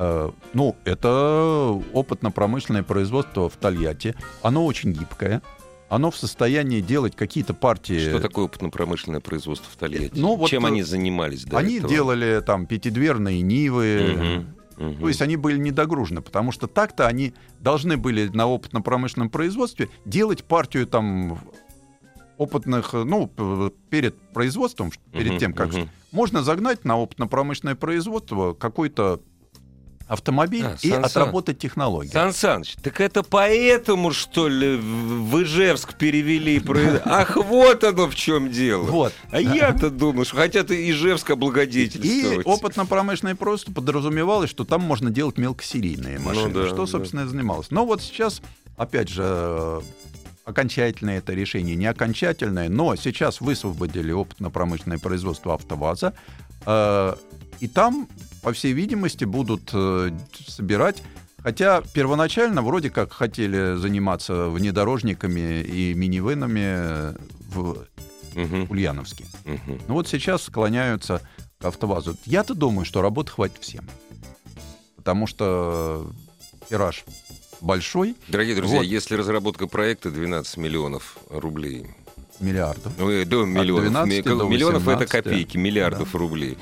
Э, 0.00 0.30
Ну, 0.54 0.76
это 0.84 1.78
опытно-промышленное 1.92 2.82
производство 2.82 3.48
в 3.50 3.56
Тольятти. 3.56 4.14
Оно 4.42 4.64
очень 4.64 4.92
гибкое. 4.92 5.42
Оно 5.90 6.10
в 6.10 6.16
состоянии 6.16 6.80
делать 6.80 7.14
какие-то 7.16 7.52
партии. 7.52 8.08
Что 8.08 8.18
такое 8.20 8.46
опытно-промышленное 8.46 9.20
производство 9.20 9.70
в 9.70 9.76
Тольятти? 9.76 10.18
Ну, 10.18 10.36
вот, 10.36 10.48
Чем 10.48 10.64
э, 10.64 10.68
они 10.68 10.82
занимались 10.82 11.44
до 11.44 11.58
Они 11.58 11.76
этого? 11.76 11.92
делали 11.92 12.42
там 12.46 12.66
пятидверные 12.66 13.42
Нивы. 13.42 14.46
Мгм, 14.78 14.86
мгм. 14.92 15.00
То 15.00 15.08
есть 15.08 15.20
они 15.20 15.36
были 15.36 15.58
недогружены, 15.58 16.22
потому 16.22 16.50
что 16.52 16.66
так-то 16.66 17.06
они 17.06 17.34
должны 17.58 17.98
были 17.98 18.28
на 18.28 18.46
опытно-промышленном 18.46 19.28
производстве 19.28 19.90
делать 20.06 20.44
партию 20.44 20.86
там 20.86 21.38
опытных, 22.38 22.94
ну, 22.94 23.26
перед 23.90 24.16
производством, 24.32 24.92
перед 25.12 25.32
Мгм, 25.32 25.38
тем, 25.38 25.52
как... 25.52 25.74
мгм. 25.74 25.90
Можно 26.10 26.42
загнать 26.42 26.84
на 26.86 26.96
опытно-промышленное 26.98 27.74
производство 27.74 28.54
какой-то 28.54 29.20
автомобиль 30.10 30.64
А, 30.66 30.76
и 30.82 30.90
Сан 30.90 31.04
отработать 31.04 31.58
технологию. 31.60 32.12
Сан 32.12 32.32
Саныч, 32.32 32.74
так 32.82 33.00
это 33.00 33.22
поэтому, 33.22 34.12
что 34.12 34.48
ли, 34.48 34.76
в 34.76 35.42
Ижевск 35.42 35.94
перевели? 35.94 36.60
Ах, 37.04 37.36
вот 37.36 37.84
оно 37.84 38.08
в 38.08 38.16
чем 38.16 38.50
дело. 38.50 38.82
Вот. 38.82 39.12
А 39.30 39.40
я-то 39.40 39.88
думаю, 39.88 40.24
что 40.24 40.36
хотят 40.36 40.72
и 40.72 40.90
Ижевск 40.90 41.30
И 41.30 41.32
облагодетельствовать. 41.32 42.44
опытно-промышленное 42.44 43.36
производство 43.36 43.72
подразумевалось, 43.72 44.50
что 44.50 44.64
там 44.64 44.80
можно 44.80 45.10
делать 45.10 45.38
мелкосерийные 45.38 46.18
машины, 46.18 46.48
Ну 46.48 46.54
да, 46.62 46.66
что, 46.66 46.76
да. 46.78 46.86
собственно, 46.86 47.20
и 47.20 47.26
занималось. 47.26 47.70
Но 47.70 47.86
вот 47.86 48.02
сейчас, 48.02 48.42
опять 48.76 49.08
же, 49.08 49.80
окончательное 50.44 51.18
это 51.18 51.34
решение, 51.34 51.76
не 51.76 51.86
окончательное, 51.86 52.68
но 52.68 52.96
сейчас 52.96 53.40
высвободили 53.40 54.10
опытно-промышленное 54.10 54.98
производство 54.98 55.54
АвтоВАЗа, 55.54 56.14
э, 56.66 57.14
и 57.60 57.68
там, 57.68 58.08
по 58.42 58.52
всей 58.52 58.72
видимости, 58.72 59.24
будут 59.24 59.70
э, 59.72 60.10
собирать 60.46 61.02
Хотя 61.42 61.80
первоначально 61.94 62.60
вроде 62.60 62.90
как 62.90 63.14
хотели 63.14 63.74
заниматься 63.76 64.48
внедорожниками 64.50 65.62
и 65.62 65.94
минивенами 65.94 67.16
в 67.48 67.86
Мгм, 68.34 68.66
Ульяновске. 68.70 69.24
мгм. 69.46 69.80
Ну 69.88 69.94
вот 69.94 70.06
сейчас 70.06 70.42
склоняются 70.42 71.22
к 71.58 71.64
АвтоВАЗу. 71.64 72.16
Я-то 72.26 72.54
думаю, 72.54 72.84
что 72.84 73.00
работы 73.00 73.32
хватит 73.32 73.56
всем. 73.62 73.88
Потому 74.96 75.26
что 75.26 76.06
тираж 76.68 77.04
большой, 77.62 78.16
Дорогие 78.28 78.54
друзья, 78.54 78.76
Вот. 78.78 78.86
если 78.86 79.14
разработка 79.14 79.66
проекта 79.66 80.10
12 80.10 80.58
миллионов 80.58 81.16
рублей, 81.30 81.86
миллиардов. 82.38 82.92
ну, 82.98 83.08
э, 83.10 83.24
до 83.24 83.46
миллионов, 83.46 83.84
12 83.90 84.18
ми- 84.18 84.22
до 84.22 84.44
миллионов 84.46 84.82
это 84.88 84.98
18, 85.04 85.10
копейки, 85.10 85.56
миллиардов 85.56 86.14
рублей, 86.14 86.58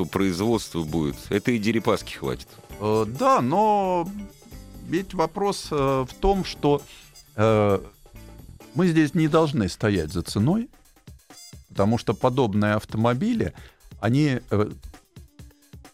то 0.00 0.06
производство 0.06 0.82
будет. 0.82 1.16
Это 1.28 1.52
и 1.52 1.58
дерипаски 1.58 2.14
хватит. 2.14 2.48
Э, 2.80 3.04
Да, 3.06 3.42
но 3.42 4.08
ведь 4.88 5.12
вопрос 5.14 5.68
э, 5.70 6.06
в 6.08 6.14
том, 6.20 6.44
что 6.44 6.80
э, 7.36 7.78
мы 8.74 8.88
здесь 8.88 9.14
не 9.14 9.28
должны 9.28 9.68
стоять 9.68 10.10
за 10.12 10.22
ценой, 10.22 10.70
потому 11.68 11.98
что 11.98 12.14
подобные 12.14 12.74
автомобили, 12.74 13.52
они, 14.00 14.40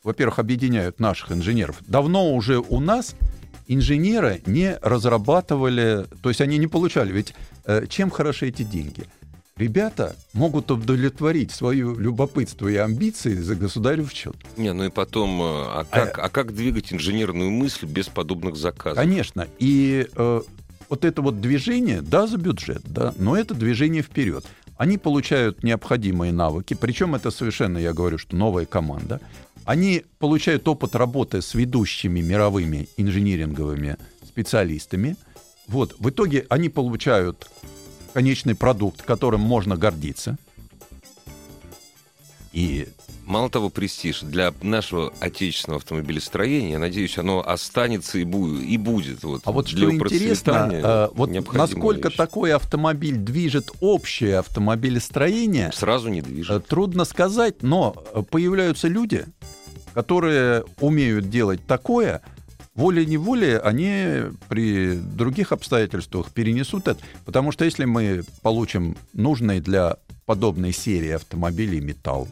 во-первых, 0.05 0.38
объединяют 0.38 1.01
наших 1.01 1.33
инженеров. 1.33 1.77
Давно 1.81 2.33
уже 2.33 2.59
у 2.61 2.79
нас 2.79 3.16
инженеры 3.66 4.42
не 4.47 4.79
разрабатывали, 4.83 6.07
то 6.23 6.29
есть 6.29 6.40
они 6.40 6.59
не 6.59 6.69
получали. 6.69 7.12
Ведь 7.12 7.35
чем 7.88 8.11
хороши 8.11 8.49
эти 8.49 8.62
деньги? 8.62 9.07
Ребята 9.57 10.16
могут 10.35 10.71
удовлетворить 10.71 11.51
свое 11.51 11.95
любопытство 11.97 12.69
и 12.69 12.77
амбиции 12.77 13.37
за 13.37 13.55
государев 13.55 14.12
счет. 14.12 14.37
Не, 14.59 14.75
ну 14.75 14.85
и 14.85 14.90
потом, 14.90 15.40
э, 15.40 15.45
а 15.45 15.87
как, 15.90 16.19
а 16.19 16.29
как 16.29 16.55
двигать 16.55 16.92
инженерную 16.92 17.51
мысль 17.51 17.87
без 17.87 18.09
подобных 18.09 18.57
заказов? 18.57 18.99
Конечно. 18.99 19.49
И 19.59 20.09
э, 20.14 20.40
вот 20.90 21.05
это 21.07 21.23
вот 21.23 21.40
движение, 21.40 22.03
да, 22.03 22.27
за 22.27 22.37
бюджет, 22.37 22.83
да, 22.85 23.14
но 23.16 23.35
это 23.35 23.55
движение 23.55 24.03
вперед. 24.03 24.45
Они 24.77 24.99
получают 24.99 25.62
необходимые 25.62 26.35
навыки, 26.35 26.75
причем 26.79 27.14
это 27.14 27.31
совершенно, 27.31 27.79
я 27.79 27.95
говорю, 27.95 28.19
что 28.19 28.37
новая 28.37 28.66
команда. 28.66 29.23
Они 29.64 30.05
получают 30.19 30.69
опыт 30.69 30.95
работы 30.95 31.40
с 31.40 31.55
ведущими 31.55 32.21
мировыми 32.21 32.90
инжиниринговыми 32.99 33.97
специалистами. 34.23 35.16
Вот, 35.66 35.97
в 35.99 36.11
итоге 36.11 36.45
они 36.51 36.69
получают 36.69 37.49
конечный 38.16 38.55
продукт, 38.55 39.02
которым 39.02 39.42
можно 39.42 39.76
гордиться. 39.76 40.38
И 42.55 42.88
Мало 43.26 43.50
того, 43.50 43.70
престиж 43.70 44.20
для 44.20 44.55
нашего 44.62 45.12
отечественного 45.18 45.81
автомобилестроения, 45.81 46.70
я 46.70 46.79
надеюсь, 46.79 47.18
оно 47.18 47.46
останется 47.46 48.18
и 48.18 48.24
будет. 48.24 48.62
И 48.62 48.76
будет 48.79 49.24
вот, 49.24 49.42
А 49.44 49.50
вот 49.50 49.66
для 49.66 49.88
что 49.88 49.94
интересно, 49.96 50.70
э, 50.72 51.09
вот 51.12 51.31
насколько 51.52 52.09
вещь. 52.09 52.16
такой 52.16 52.52
автомобиль 52.55 53.16
движет 53.16 53.70
общее 53.81 54.38
автомобилестроение, 54.38 55.72
Сразу 55.74 56.09
не 56.09 56.20
э, 56.20 56.22
движет. 56.22 56.68
трудно 56.68 57.05
сказать, 57.05 57.62
но 57.62 57.96
э, 58.14 58.22
появляются 58.22 58.87
люди, 58.87 59.26
которые 59.92 60.64
умеют 60.81 61.29
делать 61.29 61.66
такое, 61.66 62.22
волей-неволей 62.76 63.58
они 63.58 64.30
при 64.48 64.94
других 64.96 65.52
обстоятельствах 65.52 66.30
перенесут 66.30 66.88
это. 66.88 67.00
Потому 67.24 67.52
что 67.52 67.64
если 67.64 67.84
мы 67.86 68.22
получим 68.42 68.96
нужный 69.12 69.60
для 69.60 69.96
подобной 70.26 70.72
серии 70.72 71.10
автомобилей 71.10 71.80
металл, 71.80 72.28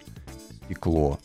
стекло, 0.67 1.19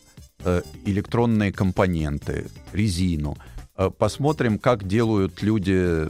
э, 0.44 0.62
электронные 0.86 1.52
компоненты, 1.52 2.46
резину, 2.72 3.36
э, 3.76 3.90
посмотрим, 3.96 4.58
как 4.58 4.86
делают 4.86 5.42
люди 5.42 6.08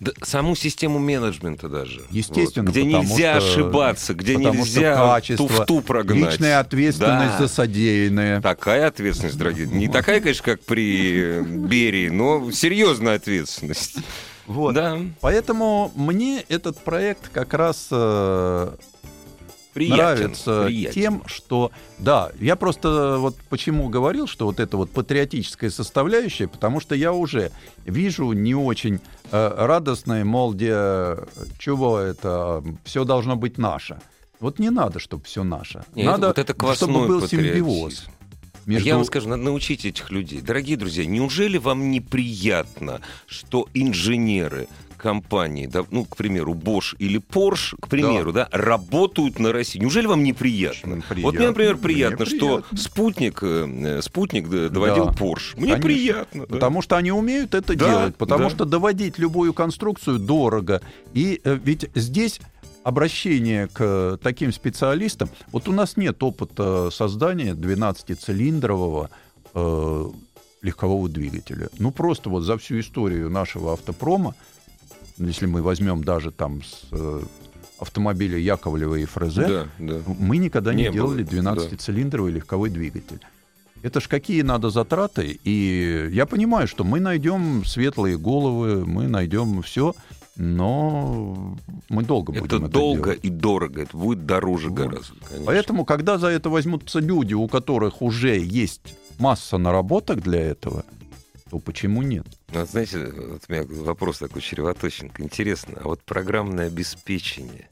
Да, 0.00 0.12
саму 0.22 0.54
систему 0.54 0.98
менеджмента 1.00 1.68
даже. 1.68 2.02
Естественно, 2.10 2.66
Вот, 2.66 2.70
где 2.72 2.84
нельзя 2.84 3.40
что- 3.40 3.50
ошибаться, 3.50 4.14
где 4.14 4.36
нельзя 4.36 4.94
качество, 4.94 5.48
туфту 5.48 5.80
прогнать. 5.80 6.32
личная 6.34 6.60
ответственность 6.60 7.32
Да. 7.32 7.38
за 7.38 7.48
содеянное. 7.48 8.40
Такая 8.40 8.86
ответственность, 8.86 9.36
дорогие. 9.36 9.66
Не 9.66 9.88
такая, 9.88 10.20
конечно, 10.20 10.44
как 10.44 10.60
при 10.62 11.40
э, 11.40 11.42
Берии, 11.42 12.10
но 12.10 12.50
серьезная 12.52 13.16
ответственность. 13.16 13.96
Вот. 14.46 14.72
Да, 14.74 14.98
Поэтому 15.20 15.92
мне 15.94 16.44
этот 16.48 16.78
проект 16.82 17.28
как 17.32 17.52
раз 17.52 17.88
э, 17.90 18.70
приятен. 19.78 19.96
нравится 19.96 20.64
приятен. 20.66 20.92
тем, 20.92 21.22
что 21.26 21.70
да, 21.98 22.30
я 22.40 22.56
просто 22.56 23.16
вот 23.18 23.36
почему 23.48 23.88
говорил, 23.88 24.26
что 24.26 24.46
вот 24.46 24.60
это 24.60 24.76
вот 24.76 24.90
патриотическая 24.90 25.70
составляющая, 25.70 26.48
потому 26.48 26.80
что 26.80 26.94
я 26.94 27.12
уже 27.12 27.50
вижу 27.84 28.32
не 28.32 28.54
очень 28.54 29.00
э, 29.30 29.54
радостное, 29.56 30.24
мол, 30.24 30.52
где 30.52 31.16
чего 31.58 31.98
это 31.98 32.62
все 32.84 33.04
должно 33.04 33.36
быть 33.36 33.58
наше. 33.58 34.00
Вот 34.40 34.58
не 34.58 34.70
надо, 34.70 34.98
чтобы 34.98 35.24
все 35.24 35.42
наше. 35.42 35.84
Не, 35.94 36.04
надо, 36.04 36.28
вот 36.28 36.38
это 36.38 36.74
чтобы 36.74 37.06
был 37.06 37.26
симбиоз. 37.26 38.06
Между... 38.66 38.86
Я 38.86 38.96
вам 38.96 39.06
скажу, 39.06 39.30
надо 39.30 39.42
научить 39.44 39.86
этих 39.86 40.10
людей. 40.10 40.42
Дорогие 40.42 40.76
друзья, 40.76 41.06
неужели 41.06 41.56
вам 41.56 41.90
неприятно, 41.90 43.00
что 43.26 43.66
инженеры 43.72 44.68
компании, 44.98 45.66
да, 45.66 45.84
ну, 45.90 46.04
к 46.04 46.16
примеру, 46.16 46.52
Bosch 46.54 46.94
или 46.98 47.18
Porsche, 47.20 47.76
к 47.80 47.88
примеру, 47.88 48.32
да, 48.32 48.48
работают 48.52 49.38
на 49.38 49.52
России? 49.52 49.78
Неужели 49.78 50.06
вам 50.06 50.22
неприятно? 50.22 51.00
Приятно. 51.08 51.22
Вот 51.22 51.34
мне, 51.36 51.46
например, 51.48 51.74
Мне 51.74 51.82
приятно, 51.82 52.26
что 52.26 52.38
приятно. 52.58 52.78
спутник, 52.78 53.38
э, 53.42 54.00
спутник 54.02 54.48
д- 54.48 54.68
доводил 54.68 55.06
Да. 55.06 55.12
Porsche. 55.12 55.54
Мне 55.56 55.72
Конечно. 55.76 55.82
приятно. 55.82 56.40
да. 56.46 56.54
Потому 56.54 56.82
что 56.82 56.96
они 56.96 57.12
умеют 57.12 57.54
это 57.54 57.74
Да, 57.74 57.88
делать, 57.88 58.16
потому 58.16 58.44
да. 58.44 58.50
что 58.50 58.64
доводить 58.64 59.18
любую 59.18 59.54
конструкцию 59.54 60.18
дорого. 60.18 60.82
И 61.14 61.40
э, 61.44 61.58
ведь 61.62 61.88
здесь 61.94 62.40
обращение 62.84 63.66
к 63.68 63.76
э, 63.80 64.16
таким 64.22 64.52
специалистам. 64.52 65.28
Вот 65.52 65.68
у 65.68 65.72
нас 65.72 65.96
нет 65.96 66.22
опыта 66.22 66.90
создания 66.90 67.52
12-цилиндрового 67.52 69.08
э, 69.54 70.04
легкового 70.62 71.08
двигателя. 71.08 71.68
Ну 71.78 71.90
просто 71.90 72.30
вот 72.30 72.40
за 72.42 72.56
всю 72.58 72.80
историю 72.80 73.30
нашего 73.30 73.74
автопрома, 73.74 74.34
если 75.18 75.46
мы 75.46 75.62
возьмем 75.62 76.02
даже 76.04 76.30
там 76.30 76.62
с 76.62 76.84
э, 76.92 77.20
автомобиля 77.78 78.38
Яковлева 78.38 78.96
и 78.96 79.04
Фрезе, 79.04 79.46
Да, 79.48 79.66
да. 79.78 80.00
мы 80.18 80.36
никогда 80.38 80.74
не, 80.74 80.84
Не 80.84 80.92
делали 80.92 81.22
да. 81.22 81.36
12-цилиндровый 81.54 82.32
легковой 82.32 82.70
двигатель. 82.70 83.20
Это 83.82 84.00
ж 84.00 84.08
какие 84.08 84.42
надо 84.42 84.70
затраты. 84.70 85.38
И 85.44 86.08
я 86.12 86.26
понимаю, 86.26 86.66
что 86.66 86.82
мы 86.84 86.98
найдем 87.00 87.64
светлые 87.64 88.18
головы, 88.18 88.84
мы 88.84 89.06
найдем 89.06 89.62
все, 89.62 89.94
но 90.36 91.56
мы 91.88 92.02
долго 92.04 92.32
Это 92.32 92.40
будем 92.42 92.64
это 92.64 92.72
долго 92.72 93.04
делать. 93.10 93.20
и 93.24 93.28
дорого, 93.30 93.82
это 93.82 93.96
будет 93.96 94.26
дороже 94.26 94.68
Вот. 94.68 94.78
гораздо. 94.78 95.14
конечно. 95.28 95.46
Поэтому, 95.46 95.84
когда 95.84 96.18
за 96.18 96.28
это 96.28 96.50
возьмутся 96.50 96.98
люди, 97.00 97.34
у 97.34 97.46
которых 97.48 98.02
уже 98.02 98.38
есть 98.38 98.94
масса 99.18 99.58
наработок 99.58 100.20
для 100.22 100.40
этого, 100.40 100.84
то 101.50 101.58
почему 101.58 102.02
нет? 102.02 102.26
Ну, 102.50 102.60
вот 102.60 102.70
знаете, 102.70 102.98
вот 102.98 103.42
у 103.48 103.52
меня 103.52 103.64
вопрос 103.68 104.18
такой 104.18 104.40
чревоточинка. 104.40 105.22
Интересно, 105.22 105.74
а 105.82 105.88
вот 105.88 106.02
программное 106.02 106.68
обеспечение 106.68 107.68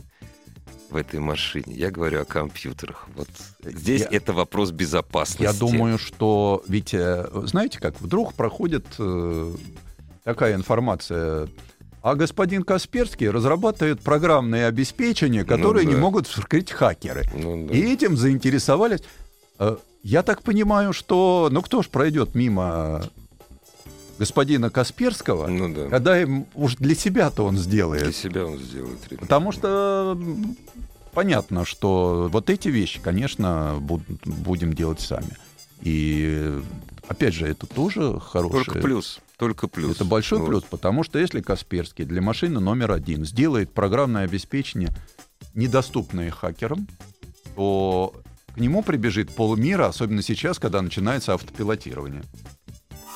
в 0.91 0.97
этой 0.97 1.19
машине, 1.19 1.75
я 1.75 1.91
говорю 1.91 2.21
о 2.21 2.25
компьютерах, 2.25 3.07
вот 3.17 3.29
здесь 3.65 4.03
Я- 4.03 4.09
это 4.19 4.33
вопрос 4.33 4.71
безопасности. 4.71 5.43
Я 5.43 5.53
думаю, 5.55 5.99
что 5.99 6.63
ведь, 6.69 6.91
знаете 7.45 7.81
как, 7.81 8.01
вдруг 8.01 8.35
проходит 8.35 8.87
э, 8.99 9.53
такая 10.25 10.55
информация, 10.55 11.49
а 12.03 12.15
господин 12.15 12.63
Касперский 12.63 13.29
разрабатывает 13.31 14.01
программные 14.01 14.67
обеспечения, 14.67 15.45
которые 15.45 15.85
Ну 15.87 15.91
да. 15.91 15.97
не 15.97 16.01
могут 16.01 16.27
вскрыть 16.29 16.71
хакеры. 16.71 17.25
Ну, 17.35 17.67
да. 17.67 17.75
И 17.75 17.81
этим 17.81 18.17
заинтересовались. 18.17 19.01
Э, 19.59 19.77
Я 20.05 20.23
так 20.23 20.43
понимаю, 20.43 20.93
что, 20.93 21.49
ну 21.51 21.63
кто 21.63 21.83
ж 21.83 21.89
пройдет 21.89 22.37
мимо 22.37 23.03
господина 24.19 24.71
Касперского, 24.71 25.47
Ну 25.47 25.73
да. 25.75 25.89
когда 25.89 26.21
им 26.21 26.47
уж 26.55 26.77
для 26.77 26.95
себя-то 26.95 27.45
он 27.45 27.55
Для 27.55 27.63
сделает. 27.65 28.17
себя 28.17 28.47
он 28.47 28.59
сделает. 28.59 28.99
ребята. 29.11 29.21
Потому 29.21 29.53
что 29.53 30.19
понятно, 31.13 31.65
что 31.65 32.29
вот 32.33 32.51
эти 32.51 32.69
вещи, 32.69 33.01
конечно, 33.01 33.77
буд- 33.81 34.03
будем 34.25 34.73
делать 34.75 35.01
сами. 35.01 35.37
И 35.83 36.59
опять 37.09 37.35
же, 37.35 37.47
это 37.47 37.67
тоже 37.67 38.19
хорошее. 38.21 38.65
Только 38.65 38.79
плюс. 38.81 39.21
Только 39.37 39.69
плюс. 39.69 39.97
Это 39.97 40.05
большой 40.07 40.39
Ну, 40.39 40.47
плюс, 40.47 40.63
потому 40.65 41.03
что 41.05 41.19
если 41.19 41.41
Касперский 41.43 42.05
для 42.07 42.23
машины 42.23 42.59
номер 42.61 42.93
один 42.93 43.25
сделает 43.27 43.71
программное 43.73 44.25
обеспечение, 44.25 44.91
недоступное 45.55 46.31
хакерам, 46.31 46.87
то 47.55 48.15
к 48.55 48.59
нему 48.59 48.83
прибежит 48.83 49.31
полмира, 49.35 49.87
особенно 49.89 50.23
сейчас, 50.23 50.59
когда 50.59 50.81
начинается 50.81 51.35
автопилотирование. 51.35 52.23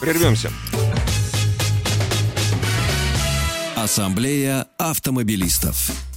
Прервемся. 0.01 0.51
Ассамблея 3.77 4.67
автомобилистов. 4.79 6.10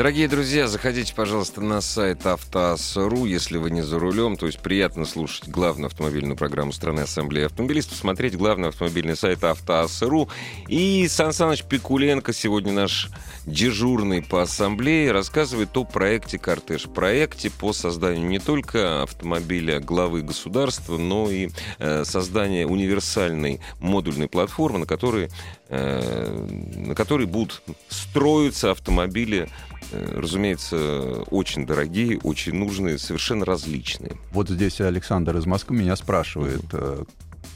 Дорогие 0.00 0.28
друзья, 0.28 0.66
заходите, 0.66 1.14
пожалуйста, 1.14 1.60
на 1.60 1.82
сайт 1.82 2.24
автоас.ру, 2.24 3.26
если 3.26 3.58
вы 3.58 3.70
не 3.70 3.82
за 3.82 3.98
рулем. 3.98 4.38
То 4.38 4.46
есть 4.46 4.58
приятно 4.60 5.04
слушать 5.04 5.46
главную 5.46 5.88
автомобильную 5.88 6.38
программу 6.38 6.72
страны 6.72 7.00
Ассамблеи 7.00 7.44
автомобилистов, 7.44 7.98
смотреть 7.98 8.34
главный 8.34 8.70
автомобильный 8.70 9.14
сайт 9.14 9.44
автоас.ру. 9.44 10.30
И 10.68 11.06
Сан 11.06 11.34
Саныч 11.34 11.64
Пикуленко, 11.64 12.32
сегодня 12.32 12.72
наш 12.72 13.10
дежурный 13.44 14.22
по 14.22 14.40
ассамблее, 14.40 15.12
рассказывает 15.12 15.76
о 15.76 15.84
проекте 15.84 16.38
«Кортеж». 16.38 16.86
Проекте 16.86 17.50
по 17.50 17.74
созданию 17.74 18.26
не 18.26 18.38
только 18.38 19.02
автомобиля 19.02 19.80
главы 19.80 20.22
государства, 20.22 20.96
но 20.96 21.30
и 21.30 21.50
э, 21.78 22.04
создания 22.06 22.66
универсальной 22.66 23.60
модульной 23.80 24.28
платформы, 24.28 24.78
на 24.78 24.86
которой, 24.86 25.28
э, 25.68 26.48
на 26.74 26.94
которой 26.94 27.26
будут 27.26 27.62
строиться 27.90 28.70
автомобили 28.70 29.50
разумеется, 29.92 31.22
очень 31.30 31.66
дорогие, 31.66 32.18
очень 32.22 32.54
нужные, 32.54 32.98
совершенно 32.98 33.44
различные. 33.44 34.16
Вот 34.32 34.48
здесь 34.48 34.80
Александр 34.80 35.36
из 35.36 35.46
Москвы 35.46 35.76
меня 35.76 35.96
спрашивает, 35.96 36.64
э, 36.72 37.04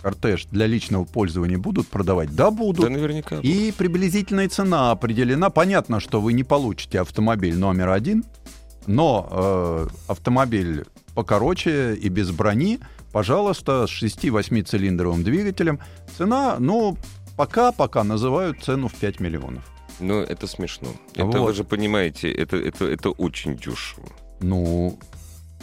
кортеж 0.02 0.46
для 0.50 0.66
личного 0.66 1.04
пользования 1.04 1.58
будут 1.58 1.88
продавать? 1.88 2.34
Да, 2.34 2.50
будут. 2.50 2.84
Да, 2.84 2.90
наверняка. 2.90 3.40
И 3.40 3.72
приблизительная 3.72 4.48
цена 4.48 4.90
определена. 4.90 5.50
Понятно, 5.50 6.00
что 6.00 6.20
вы 6.20 6.32
не 6.32 6.44
получите 6.44 7.00
автомобиль 7.00 7.56
номер 7.56 7.88
один, 7.90 8.24
но 8.86 9.28
э, 9.30 9.86
автомобиль 10.08 10.84
покороче 11.14 11.94
и 11.94 12.08
без 12.08 12.30
брони, 12.30 12.80
пожалуйста, 13.12 13.86
с 13.86 13.90
6-8 13.90 14.64
цилиндровым 14.64 15.24
двигателем. 15.24 15.80
Цена, 16.18 16.56
ну, 16.58 16.98
пока-пока 17.36 18.04
называют 18.04 18.62
цену 18.62 18.88
в 18.88 18.94
5 18.94 19.20
миллионов. 19.20 19.64
Но 20.00 20.20
это 20.22 20.46
смешно. 20.46 20.88
Это 21.14 21.24
Вот. 21.26 21.36
вы 21.48 21.52
же 21.54 21.64
понимаете, 21.64 22.30
это, 22.32 22.56
это, 22.56 22.84
это 22.84 23.10
очень 23.10 23.56
дешево. 23.56 24.08
Ну, 24.40 24.98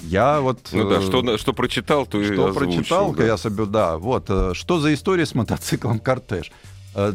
я 0.03 0.39
вот... 0.41 0.69
Ну 0.71 0.89
да, 0.89 0.97
э, 0.97 1.01
что, 1.01 1.37
что 1.37 1.53
прочитал, 1.53 2.05
то 2.05 2.19
и 2.21 2.33
Что 2.33 2.53
прочитал, 2.53 3.13
да. 3.13 3.25
я 3.25 3.37
себе, 3.37 3.65
да, 3.65 3.97
вот, 3.97 4.25
э, 4.29 4.51
что 4.53 4.79
за 4.79 4.93
история 4.93 5.25
с 5.25 5.35
мотоциклом 5.35 5.99
«Кортеж». 5.99 6.51
Э, 6.95 7.13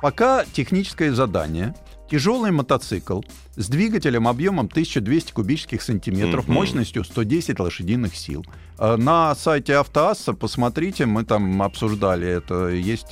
Пока 0.00 0.44
техническое 0.52 1.12
задание. 1.12 1.74
Тяжелый 2.10 2.50
мотоцикл 2.50 3.20
с 3.54 3.68
двигателем 3.68 4.26
объемом 4.26 4.66
1200 4.66 5.32
кубических 5.32 5.82
сантиметров, 5.82 6.46
Мгм. 6.46 6.54
мощностью 6.54 7.04
110 7.04 7.60
лошадиных 7.60 8.16
сил. 8.16 8.44
На 8.78 9.34
сайте 9.34 9.76
Автоасса, 9.76 10.32
посмотрите, 10.32 11.06
мы 11.06 11.24
там 11.24 11.62
обсуждали 11.62 12.26
это, 12.26 12.68
есть 12.68 13.10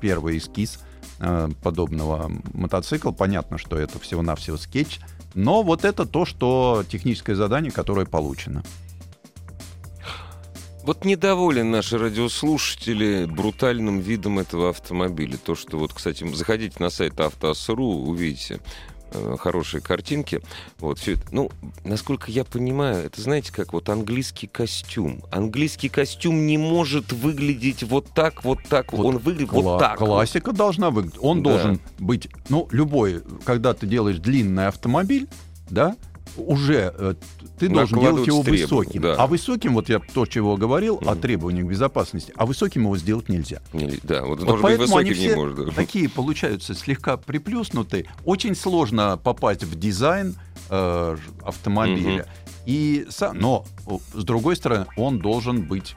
первый 0.00 0.38
эскиз 0.38 0.78
э, 1.20 1.48
подобного 1.62 2.30
мотоцикла. 2.52 3.12
Понятно, 3.12 3.58
что 3.58 3.78
это 3.78 3.98
всего-навсего 3.98 4.56
скетч, 4.56 5.00
но 5.34 5.62
вот 5.62 5.84
это 5.84 6.06
то, 6.06 6.24
что 6.24 6.84
техническое 6.88 7.34
задание, 7.34 7.70
которое 7.70 8.06
получено. 8.06 8.62
Вот 10.82 11.04
недоволен 11.04 11.70
наши 11.70 11.98
радиослушатели 11.98 13.26
брутальным 13.26 14.00
видом 14.00 14.38
этого 14.38 14.70
автомобиля. 14.70 15.36
То, 15.36 15.54
что 15.54 15.78
вот, 15.78 15.92
кстати, 15.92 16.26
заходите 16.34 16.76
на 16.78 16.88
сайт 16.88 17.20
автоас.ру, 17.20 17.84
увидите 17.84 18.60
э, 19.12 19.36
хорошие 19.38 19.80
картинки. 19.80 20.40
Вот, 20.78 20.98
все 20.98 21.14
это. 21.14 21.22
Ну, 21.30 21.50
насколько 21.84 22.30
я 22.30 22.44
понимаю, 22.44 23.04
это, 23.06 23.20
знаете, 23.20 23.52
как 23.52 23.72
вот 23.72 23.88
английский 23.88 24.46
костюм. 24.46 25.22
Английский 25.30 25.88
костюм 25.88 26.46
не 26.46 26.58
может 26.58 27.12
выглядеть 27.12 27.82
вот 27.82 28.06
так, 28.14 28.44
вот 28.44 28.58
так. 28.68 28.92
Вот 28.92 29.04
Он 29.06 29.18
выглядит 29.18 29.50
Кла- 29.52 29.62
вот 29.62 29.78
так. 29.78 30.00
вот. 30.00 30.06
Классика 30.06 30.52
должна 30.52 30.90
выглядеть. 30.90 31.18
Он 31.22 31.42
Да. 31.42 31.50
должен 31.50 31.80
быть, 31.98 32.28
ну, 32.48 32.68
любой, 32.70 33.22
когда 33.44 33.74
ты 33.74 33.86
делаешь 33.86 34.18
длинный 34.18 34.66
автомобиль, 34.68 35.28
да, 35.70 35.96
уже 36.36 36.94
э, 36.96 37.14
ты 37.58 37.68
должен 37.68 38.00
делать 38.00 38.26
его 38.26 38.42
требования, 38.42 38.62
высоким. 38.66 39.02
да. 39.02 39.14
А 39.16 39.26
высоким, 39.26 39.74
вот 39.74 39.88
я 39.88 39.98
то, 40.00 40.26
чего 40.26 40.56
говорил, 40.56 40.98
о 41.04 41.12
Мгм. 41.12 41.20
требованиях 41.20 41.66
безопасности, 41.66 42.32
а 42.36 42.46
высоким 42.46 42.82
его 42.82 42.96
сделать 42.96 43.28
нельзя. 43.28 43.60
Не- 43.72 43.98
Да, 44.02 44.24
вот, 44.24 44.40
Вот 44.42 44.60
поэтому 44.62 44.96
они 44.96 45.12
все 45.12 45.36
может. 45.36 45.74
такие 45.74 46.08
получаются 46.08 46.74
слегка 46.74 47.16
приплюснутые. 47.16 48.06
Очень 48.24 48.54
сложно 48.54 49.18
попасть 49.22 49.64
в 49.64 49.78
дизайн 49.78 50.36
э, 50.70 51.16
автомобиля. 51.42 52.26
И 52.66 53.06
са- 53.08 53.32
но 53.32 53.64
о, 53.86 53.98
с 54.14 54.22
другой 54.24 54.54
стороны, 54.56 54.86
он 54.96 55.18
должен 55.18 55.62
быть 55.62 55.96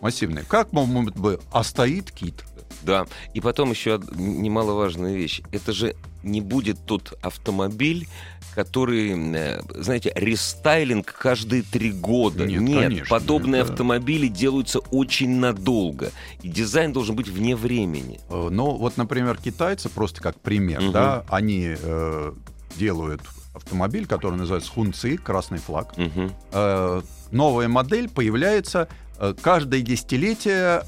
массивный. 0.00 0.42
Как 0.46 0.72
может 0.72 1.16
быть? 1.16 1.40
А 1.52 1.62
стоит 1.64 2.10
кит. 2.10 2.44
Да, 2.82 3.06
и 3.32 3.40
потом 3.40 3.70
еще 3.70 4.00
немаловажная 4.14 5.14
вещь. 5.14 5.40
Это 5.52 5.72
же 5.72 5.94
не 6.22 6.40
будет 6.40 6.78
тот 6.86 7.18
автомобиль, 7.22 8.06
который, 8.54 9.12
э, 9.34 9.60
знаете, 9.74 10.12
рестайлинг 10.14 11.06
каждые 11.12 11.62
три 11.62 11.90
года. 11.92 12.46
Нет, 12.46 12.60
Нет, 12.60 12.82
конечно, 12.82 13.06
подобные 13.08 13.62
это- 13.62 13.72
автомобили 13.72 14.28
делаются 14.28 14.78
очень 14.90 15.36
надолго. 15.38 16.10
И 16.42 16.48
дизайн 16.48 16.92
должен 16.92 17.16
быть 17.16 17.28
вне 17.28 17.56
времени. 17.56 18.20
Э, 18.28 18.48
Ну, 18.50 18.72
вот, 18.76 18.96
например, 18.96 19.38
китайцы, 19.38 19.88
просто 19.88 20.20
как 20.20 20.38
пример, 20.40 20.80
Мгм. 20.82 20.92
да, 20.92 21.24
они 21.28 21.74
э, 21.78 22.32
делают 22.76 23.22
автомобиль, 23.54 24.06
который 24.06 24.36
называется 24.36 24.70
Хунци, 24.70 25.16
красный 25.16 25.58
флаг. 25.58 25.96
Мгм. 25.96 26.32
Э, 26.52 27.02
новая 27.30 27.68
модель 27.68 28.08
появляется 28.08 28.88
э, 29.18 29.34
каждое 29.40 29.82
десятилетие 29.82 30.82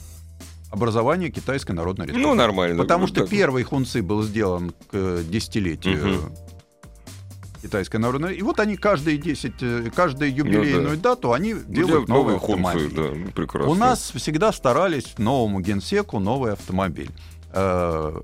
образования 0.75 1.31
Китайской 1.31 1.73
Народной 1.73 2.07
Республики. 2.07 2.27
Ну, 2.29 2.35
нормально. 2.35 2.83
Потому 2.83 3.03
Ну, 3.03 3.07
что 3.09 3.21
так. 3.23 3.31
первый 3.31 3.63
Хунци 3.63 4.03
был 4.03 4.23
сделан 4.23 4.73
к 4.91 5.23
десятилетию 5.29 6.07
Мгм. 6.19 6.35
Китайской 7.63 7.97
Народной. 7.97 8.35
И 8.37 8.43
вот 8.43 8.61
они 8.61 8.77
каждые 8.77 9.17
10, 9.17 9.55
э, 9.63 9.91
каждую 9.95 10.35
юбилейную 10.35 10.83
Ну 10.91 10.97
да. 10.97 11.15
дату 11.15 11.33
они 11.33 11.55
Ну, 11.55 11.61
делают 11.67 12.09
новый 12.09 12.39
хунцу, 12.39 12.67
автомобиль. 12.69 12.95
да, 12.95 13.03
ну, 13.15 13.31
прекрасно. 13.33 13.71
У 13.71 13.75
нас 13.75 14.13
всегда 14.15 14.53
старались 14.53 15.15
новому 15.19 15.61
генсеку 15.61 16.19
новый 16.19 16.53
автомобиль. 16.53 17.11
Э, 17.53 18.21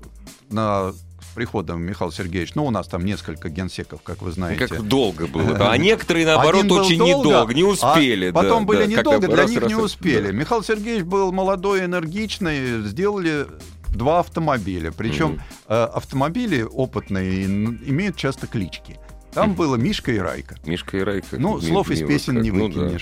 на 0.51 0.93
приходом 1.31 1.81
Михаила 1.81 2.11
Сергеевича, 2.13 2.53
ну, 2.55 2.65
у 2.65 2.71
нас 2.71 2.87
там 2.87 3.03
несколько 3.05 3.49
генсеков, 3.49 4.01
как 4.03 4.21
вы 4.21 4.31
знаете. 4.31 4.67
Как 4.67 4.81
долго 4.83 5.27
было, 5.27 5.53
да. 5.53 5.71
А 5.71 5.77
некоторые, 5.77 6.25
наоборот, 6.25 6.65
очень 6.71 6.97
долго, 6.97 7.27
недолго, 7.27 7.53
не 7.53 7.63
а 7.63 7.67
успели. 7.67 8.29
да, 8.31 8.41
потом 8.41 8.65
были 8.65 8.79
да, 8.79 8.85
недолго, 8.87 9.27
для 9.27 9.35
раз, 9.35 9.49
них 9.49 9.61
раз, 9.61 9.69
не 9.69 9.75
успели. 9.75 10.27
да. 10.27 10.31
Михаил 10.31 10.63
Сергеевич 10.63 11.03
был 11.03 11.31
молодой, 11.31 11.85
энергичный, 11.85 12.81
сделали 12.83 13.47
два 13.89 14.19
автомобиля. 14.19 14.91
Причем 14.91 15.41
э, 15.67 15.73
автомобили 15.83 16.63
опытные 16.63 17.45
имеют 17.45 18.15
часто 18.17 18.47
клички. 18.47 18.97
Там 19.33 19.49
Мгм. 19.49 19.55
было 19.57 19.75
Мишка 19.77 20.11
и 20.11 20.17
Райка. 20.17 20.57
Мишка 20.65 20.97
и 20.97 21.01
Райка. 21.01 21.37
Ну, 21.37 21.61
слов 21.61 21.89
из 21.89 21.99
песен 22.05 22.35
как. 22.35 22.43
не 22.43 22.51
Ну 22.51 22.67
да. 22.69 22.97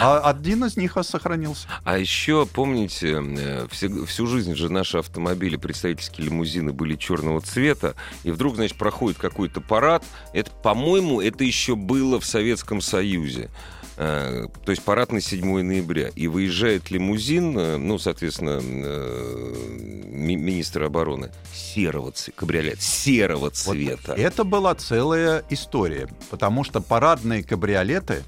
А 0.00 0.18
один 0.20 0.64
из 0.64 0.76
них 0.76 0.96
сохранился. 1.02 1.66
А 1.84 1.98
еще, 1.98 2.46
помните, 2.46 3.20
э, 3.22 3.66
все- 3.70 4.04
всю 4.06 4.26
жизнь 4.26 4.54
же 4.54 4.68
наши 4.70 4.98
автомобили, 4.98 5.56
представительские 5.56 6.26
лимузины 6.26 6.72
были 6.72 6.96
черного 6.96 7.40
цвета, 7.40 7.94
и 8.24 8.30
вдруг, 8.30 8.56
значит, 8.56 8.76
проходит 8.78 9.18
какой-то 9.18 9.60
парад. 9.60 10.04
Это, 10.32 10.50
по-моему, 10.50 11.20
это 11.20 11.44
еще 11.44 11.76
было 11.76 12.20
в 12.20 12.24
Советском 12.26 12.80
Союзе. 12.80 13.50
Э, 13.98 14.46
То 14.64 14.72
есть 14.72 14.82
парад 14.82 15.12
на 15.12 15.20
7 15.20 15.62
ноября. 15.62 16.08
И 16.16 16.26
выезжает 16.26 16.90
лимузин, 16.90 17.56
э, 17.58 17.76
ну, 17.76 17.98
соответственно, 17.98 18.58
ми- 18.62 20.36
министра 20.36 20.86
обороны, 20.86 21.30
серого 21.54 22.10
цвета, 22.12 22.38
кабриолет, 22.40 22.80
серого 22.82 23.38
Вот 23.40 23.54
цвета. 23.56 24.14
это 24.14 24.44
была 24.44 24.74
целая 24.74 25.44
история, 25.50 26.08
потому 26.30 26.64
что 26.64 26.80
парадные 26.80 27.42
кабриолеты 27.44 28.22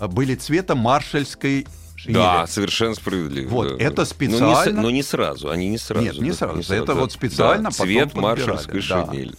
были 0.00 0.34
цвета 0.34 0.74
маршальской 0.74 1.66
шинели. 1.96 2.14
Да, 2.18 2.46
совершенно 2.46 2.94
справедливо. 2.94 3.48
Вот, 3.48 3.76
да. 3.78 3.84
это 3.84 3.96
Но 3.96 4.02
не, 4.02 4.06
специально- 4.06 4.82
но 4.82 4.90
не 4.90 5.02
сразу, 5.02 5.50
они 5.50 5.68
не 5.68 5.78
сразу. 5.78 6.04
Нет, 6.04 6.18
не 6.18 6.30
да, 6.30 6.36
сразу. 6.36 6.72
Это 6.74 6.94
вот 6.94 7.12
специально 7.12 7.64
Да, 7.64 7.70
потом 7.70 7.86
цвет 7.86 8.12
подбирали, 8.12 8.38
маршальской 8.40 8.80
да. 8.88 9.06
шинели. 9.06 9.34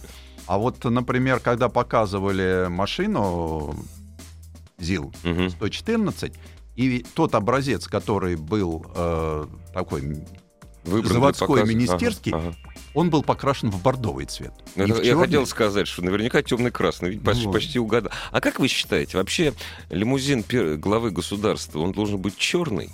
А 0.46 0.58
вот, 0.58 0.82
например, 0.84 1.40
когда 1.40 1.68
показывали 1.68 2.66
машину 2.68 3.74
ЗИЛ, 4.78 5.12
114, 5.50 6.32
и 6.76 7.04
тот 7.14 7.34
образец, 7.34 7.86
который 7.86 8.36
был 8.36 8.84
э, 8.94 9.46
такой, 9.72 10.24
Выбран 10.90 11.12
Заводской, 11.12 11.64
министерский, 11.64 12.32
Ага, 12.32 12.48
ага. 12.48 12.56
он 12.94 13.10
был 13.10 13.22
покрашен 13.22 13.70
в 13.70 13.82
бордовый 13.82 14.26
цвет. 14.26 14.52
Ну, 14.76 14.84
это 14.84 15.02
я 15.02 15.16
хотел 15.16 15.46
сказать, 15.46 15.86
что 15.88 16.02
наверняка 16.02 16.42
темный-красный, 16.42 17.10
ведь 17.10 17.22
почти, 17.22 17.46
Вот. 17.46 17.52
почти 17.52 17.78
угадал. 17.78 18.12
А 18.30 18.40
как 18.40 18.58
вы 18.58 18.68
считаете, 18.68 19.16
вообще 19.18 19.54
лимузин 19.90 20.44
главы 20.78 21.10
государства, 21.10 21.78
он 21.80 21.92
должен 21.92 22.18
быть 22.18 22.36
черный? 22.36 22.90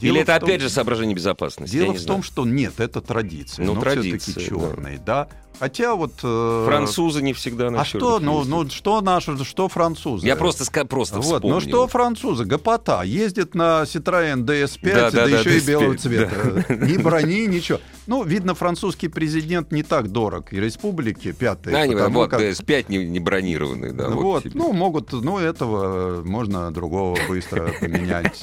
Или 0.00 0.10
дело 0.12 0.16
это 0.22 0.34
в 0.36 0.40
том- 0.40 0.48
опять 0.48 0.60
же 0.60 0.68
соображение 0.70 1.14
безопасности? 1.14 1.72
Дело 1.72 1.92
в 1.92 2.04
том, 2.04 2.22
что 2.22 2.44
нет, 2.44 2.80
это 2.80 3.00
традиция. 3.00 3.64
Ну, 3.64 3.74
но 3.74 3.80
традиция, 3.80 4.18
все-таки 4.18 4.50
да. 4.50 4.56
черный, 4.56 4.98
да. 4.98 5.28
Хотя 5.58 5.94
вот... 5.94 6.12
э, 6.22 6.64
Французы 6.66 7.22
не 7.22 7.32
всегда 7.32 7.70
на 7.70 7.82
А 7.82 7.84
что, 7.84 8.18
ну, 8.18 8.38
ездят. 8.40 8.50
ну 8.50 8.70
что 8.70 9.00
наши, 9.00 9.42
что 9.44 9.68
французы? 9.68 10.26
Я 10.26 10.34
просто, 10.36 10.64
просто 10.84 11.16
Вот, 11.16 11.24
вспомнил. 11.24 11.54
ну 11.54 11.60
что 11.60 11.86
французы, 11.86 12.44
гопота, 12.44 13.02
ездит 13.04 13.54
на 13.54 13.82
Citroёn 13.84 14.44
DS5, 14.44 14.94
Да, 14.94 15.10
да, 15.10 15.10
да, 15.10 15.28
да, 15.28 15.38
еще 15.38 15.56
и 15.56 15.60
DS5, 15.60 15.66
белого 15.66 15.92
да. 15.92 15.98
цвета. 15.98 16.74
Ни 16.74 16.96
брони, 16.96 17.46
ничего. 17.46 17.78
Ну, 18.06 18.24
видно, 18.24 18.54
французский 18.54 19.08
президент 19.08 19.70
не 19.72 19.82
так 19.82 20.10
дорог 20.10 20.52
и 20.52 20.60
республике 20.60 21.32
пятой. 21.32 21.72
Да, 21.72 21.86
не, 21.86 21.94
вот, 21.94 22.30
как- 22.30 22.40
DS5 22.40 22.86
не, 22.88 23.06
не 23.06 23.20
бронированный, 23.20 23.92
да. 23.92 24.08
вот 24.08 24.22
вот, 24.22 24.42
тебе. 24.42 24.52
ну, 24.56 24.72
могут, 24.72 25.12
ну, 25.12 25.38
этого 25.38 26.22
можно 26.24 26.70
другого 26.72 27.16
быстро 27.28 27.68
поменять. 27.80 28.42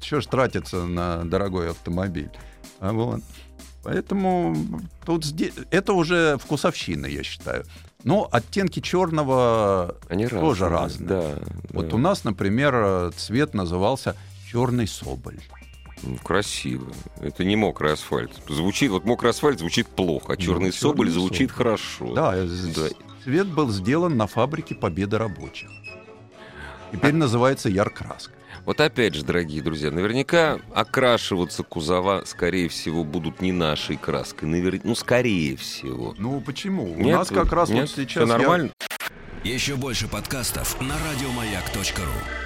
Чего 0.00 0.20
ж 0.20 0.26
тратиться 0.26 0.84
на 0.84 1.24
дорогой 1.24 1.70
автомобиль? 1.70 2.30
А 2.80 2.92
вот. 2.92 3.20
Поэтому 3.86 4.56
тут 5.04 5.24
сде- 5.24 5.52
это 5.70 5.92
уже 5.92 6.38
вкусовщина, 6.38 7.06
я 7.06 7.22
считаю. 7.22 7.64
Но 8.02 8.28
оттенки 8.32 8.80
черного 8.80 9.96
Они 10.08 10.26
тоже 10.26 10.68
разные. 10.68 11.08
разные. 11.08 11.34
Да, 11.36 11.40
Вот 11.70 11.88
да. 11.90 11.94
у 11.94 11.98
нас, 11.98 12.24
например, 12.24 13.12
цвет 13.16 13.54
назывался 13.54 14.16
черный 14.50 14.88
соболь. 14.88 15.38
Ну, 16.02 16.16
красиво. 16.16 16.88
Это 17.20 17.44
не 17.44 17.54
мокрый 17.54 17.92
асфальт. 17.92 18.32
Звучит, 18.48 18.90
вот 18.90 19.04
мокрый 19.04 19.30
асфальт 19.30 19.60
звучит 19.60 19.86
плохо, 19.86 20.32
а 20.32 20.36
Ну, 20.36 20.42
черный 20.42 20.44
чёрный 20.44 20.72
соболь 20.72 21.10
звучит 21.10 21.50
соболь. 21.50 21.64
хорошо. 21.64 22.12
Да, 22.14 22.32
Да. 22.34 22.88
цвет 23.22 23.46
был 23.46 23.70
сделан 23.70 24.16
на 24.16 24.26
фабрике 24.26 24.74
Победы 24.74 25.16
рабочих. 25.16 25.70
Теперь 26.92 27.14
называется 27.14 27.68
яркраска. 27.68 28.32
Вот 28.66 28.80
опять 28.80 29.14
же, 29.14 29.24
дорогие 29.24 29.62
друзья, 29.62 29.90
наверняка 29.92 30.58
окрашиваться 30.74 31.62
кузова, 31.62 32.24
скорее 32.26 32.68
всего, 32.68 33.04
будут 33.04 33.40
не 33.40 33.52
нашей 33.52 33.96
краской. 33.96 34.48
Навер- 34.48 34.80
Ну, 34.82 34.94
скорее 34.96 35.56
всего. 35.56 36.14
Ну 36.18 36.40
почему? 36.40 36.92
У 36.92 36.98
Нет? 36.98 37.16
нас 37.16 37.28
как 37.28 37.52
раз 37.52 37.70
Нет? 37.70 37.82
вот 37.82 37.90
сейчас 37.90 38.28
я- 38.28 38.36
нормально? 38.38 38.70
Еще 39.44 39.76
больше 39.76 40.08
подкастов 40.08 40.80
на 40.80 40.94
радиомаяк.ру. 40.98 42.45